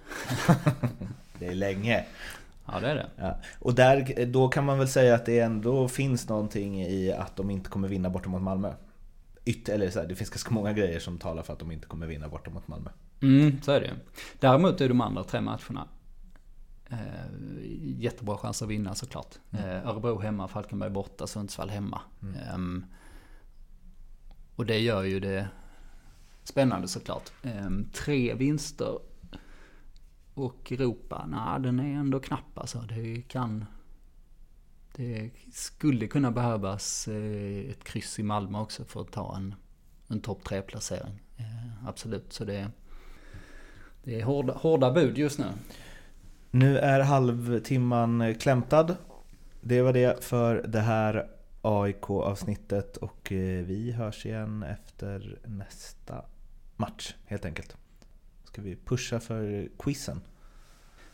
Det 1.38 1.46
är 1.46 1.54
länge. 1.54 2.04
Ja, 2.66 2.80
det 2.80 2.90
är 2.90 2.94
det. 2.94 3.10
Ja. 3.16 3.38
Och 3.58 3.74
där, 3.74 4.26
då 4.26 4.48
kan 4.48 4.64
man 4.64 4.78
väl 4.78 4.88
säga 4.88 5.14
att 5.14 5.26
det 5.26 5.40
ändå 5.40 5.88
finns 5.88 6.28
någonting 6.28 6.82
i 6.82 7.12
att 7.12 7.36
de 7.36 7.50
inte 7.50 7.70
kommer 7.70 7.88
vinna 7.88 8.10
borta 8.10 8.28
mot 8.28 8.42
Malmö. 8.42 8.72
Yt, 9.44 9.68
eller 9.68 9.90
så 9.90 10.00
här, 10.00 10.06
det 10.06 10.14
finns 10.14 10.30
ganska 10.30 10.50
många 10.50 10.72
grejer 10.72 10.98
som 10.98 11.18
talar 11.18 11.42
för 11.42 11.52
att 11.52 11.58
de 11.58 11.72
inte 11.72 11.86
kommer 11.86 12.06
vinna 12.06 12.28
borta 12.28 12.50
mot 12.50 12.68
Malmö. 12.68 12.90
Mm, 13.22 13.62
så 13.62 13.72
är 13.72 13.80
det 13.80 13.86
ju. 13.86 13.92
Däremot 14.38 14.80
är 14.80 14.88
de 14.88 15.00
andra 15.00 15.24
tre 15.24 15.40
matcherna 15.40 15.88
eh, 16.90 16.98
jättebra 17.98 18.36
chans 18.36 18.62
att 18.62 18.68
vinna 18.68 18.94
såklart. 18.94 19.34
Eh, 19.50 19.88
Örebro 19.88 20.18
hemma, 20.18 20.48
Falkenberg 20.48 20.90
borta, 20.90 21.26
Sundsvall 21.26 21.70
hemma. 21.70 22.00
Ehm, 22.52 22.84
och 24.56 24.66
det 24.66 24.78
gör 24.78 25.02
ju 25.02 25.20
det 25.20 25.48
spännande 26.44 26.88
såklart. 26.88 27.32
Ehm, 27.42 27.88
tre 27.92 28.34
vinster 28.34 28.98
och 30.42 30.72
Europa, 30.72 31.26
nej 31.28 31.60
den 31.60 31.80
är 31.80 32.00
ändå 32.00 32.20
knapp 32.20 32.58
alltså. 32.58 32.78
Det 32.78 33.22
kan... 33.28 33.64
Det 34.96 35.30
skulle 35.52 36.06
kunna 36.06 36.30
behövas 36.30 37.08
eh, 37.08 37.70
ett 37.70 37.84
kryss 37.84 38.18
i 38.18 38.22
Malmö 38.22 38.60
också 38.60 38.84
för 38.84 39.00
att 39.00 39.12
ta 39.12 39.36
en, 39.36 39.54
en 40.08 40.20
topp 40.20 40.44
tre 40.44 40.62
placering. 40.62 41.22
Eh, 41.36 41.88
absolut, 41.88 42.32
så 42.32 42.44
det, 42.44 42.70
det 44.04 44.20
är 44.20 44.24
hårda, 44.24 44.52
hårda 44.52 44.92
bud 44.92 45.18
just 45.18 45.38
nu. 45.38 45.46
Nu 46.50 46.78
är 46.78 47.00
halvtimman 47.00 48.34
klämtad. 48.34 48.96
Det 49.60 49.82
var 49.82 49.92
det 49.92 50.24
för 50.24 50.66
det 50.68 50.80
här 50.80 51.28
AIK-avsnittet 51.62 52.96
och 52.96 53.32
eh, 53.32 53.64
vi 53.64 53.92
hörs 53.92 54.26
igen 54.26 54.62
efter 54.62 55.38
nästa 55.44 56.24
match 56.76 57.14
helt 57.26 57.44
enkelt. 57.44 57.76
Ska 58.44 58.62
vi 58.62 58.76
pusha 58.76 59.20
för 59.20 59.68
quizen? 59.78 60.20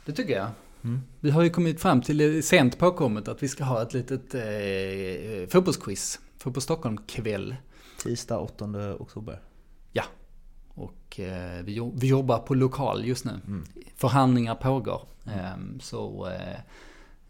Det 0.06 0.12
tycker 0.12 0.36
jag. 0.36 0.48
Mm. 0.84 1.00
Vi 1.20 1.30
har 1.30 1.42
ju 1.42 1.50
kommit 1.50 1.80
fram 1.80 2.00
till 2.00 2.42
sent 2.42 2.78
påkommet 2.78 3.28
att 3.28 3.42
vi 3.42 3.48
ska 3.48 3.64
ha 3.64 3.82
ett 3.82 3.94
litet 3.94 4.34
eh, 4.34 5.48
fotbollsquiz. 5.48 6.20
Fotboll 6.38 6.62
Stockholm 6.62 6.98
kväll. 7.06 7.56
Tisdag 8.02 8.38
8 8.38 8.94
oktober. 8.98 9.40
Ja. 9.92 10.04
Och 10.68 11.20
eh, 11.20 11.62
vi, 11.64 11.92
vi 11.94 12.08
jobbar 12.08 12.38
på 12.38 12.54
lokal 12.54 13.04
just 13.04 13.24
nu. 13.24 13.40
Förhandlingar 13.96 14.54
pågår. 14.54 15.02
Ehm, 15.26 15.80
så, 15.80 16.26
eh, 16.26 16.60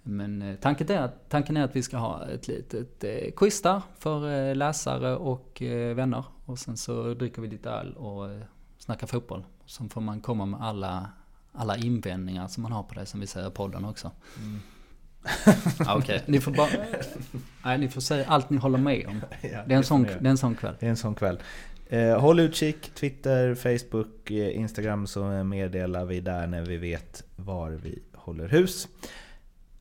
men 0.02 0.42
eh, 0.42 0.56
tanken 0.56 0.90
är, 0.90 0.98
att, 0.98 1.28
tanken 1.28 1.56
är 1.56 1.64
att 1.64 1.76
vi 1.76 1.82
ska 1.82 1.96
ha 1.96 2.26
ett 2.26 2.48
litet 2.48 3.04
eh, 3.04 3.32
quiz 3.36 3.62
där 3.62 3.82
för 3.98 4.48
eh, 4.48 4.54
läsare 4.54 5.16
och 5.16 5.62
eh, 5.62 5.94
vänner. 5.94 6.24
Och 6.44 6.58
sen 6.58 6.76
så 6.76 7.14
dricker 7.14 7.42
vi 7.42 7.48
lite 7.48 7.70
öl 7.70 7.92
och 7.92 8.30
eh, 8.30 8.42
snackar 8.78 9.06
fotboll. 9.06 9.44
Sen 9.66 9.88
får 9.88 10.00
man 10.00 10.20
komma 10.20 10.46
med 10.46 10.60
alla, 10.60 11.10
alla 11.56 11.76
invändningar 11.76 12.48
som 12.48 12.62
man 12.62 12.72
har 12.72 12.82
på 12.82 12.94
det 12.94 13.06
som 13.06 13.20
vi 13.20 13.26
säger 13.26 13.48
i 13.48 13.50
podden 13.50 13.84
också. 13.84 14.10
Ja, 15.78 15.96
Okej, 15.98 16.22
ni 16.26 16.40
får 16.40 16.52
bara... 16.52 16.68
Nej, 17.64 17.78
ni 17.78 17.88
får 17.88 18.00
säga 18.00 18.24
allt 18.28 18.50
ni 18.50 18.56
håller 18.58 18.78
med 18.78 19.06
om. 19.06 19.20
Ja, 19.42 19.62
Det 19.66 19.74
är 19.74 19.78
en 19.78 19.84
sån, 19.84 20.02
det 20.02 20.10
är 20.12 20.24
en 20.26 20.38
sån 20.38 20.54
kväll. 20.54 20.74
Det 20.80 20.86
är 20.86 20.90
en 20.90 20.96
sån 20.96 21.14
kväll. 21.14 21.38
Eh, 21.88 22.20
håll 22.20 22.40
utkik, 22.40 22.94
Twitter, 22.94 23.54
Facebook, 23.54 24.30
eh, 24.30 24.56
Instagram 24.56 25.06
så 25.06 25.24
meddelar 25.44 26.04
vi 26.04 26.20
där 26.20 26.46
när 26.46 26.62
vi 26.62 26.76
vet 26.76 27.22
var 27.36 27.70
vi 27.70 28.02
håller 28.14 28.48
hus. 28.48 28.88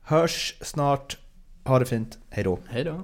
Hörs 0.01 0.55
snart. 0.61 1.17
Ha 1.63 1.79
det 1.79 1.85
fint. 1.85 2.17
Hej 2.29 2.43
då. 2.43 2.59
Hej 2.67 2.83
då. 2.83 3.01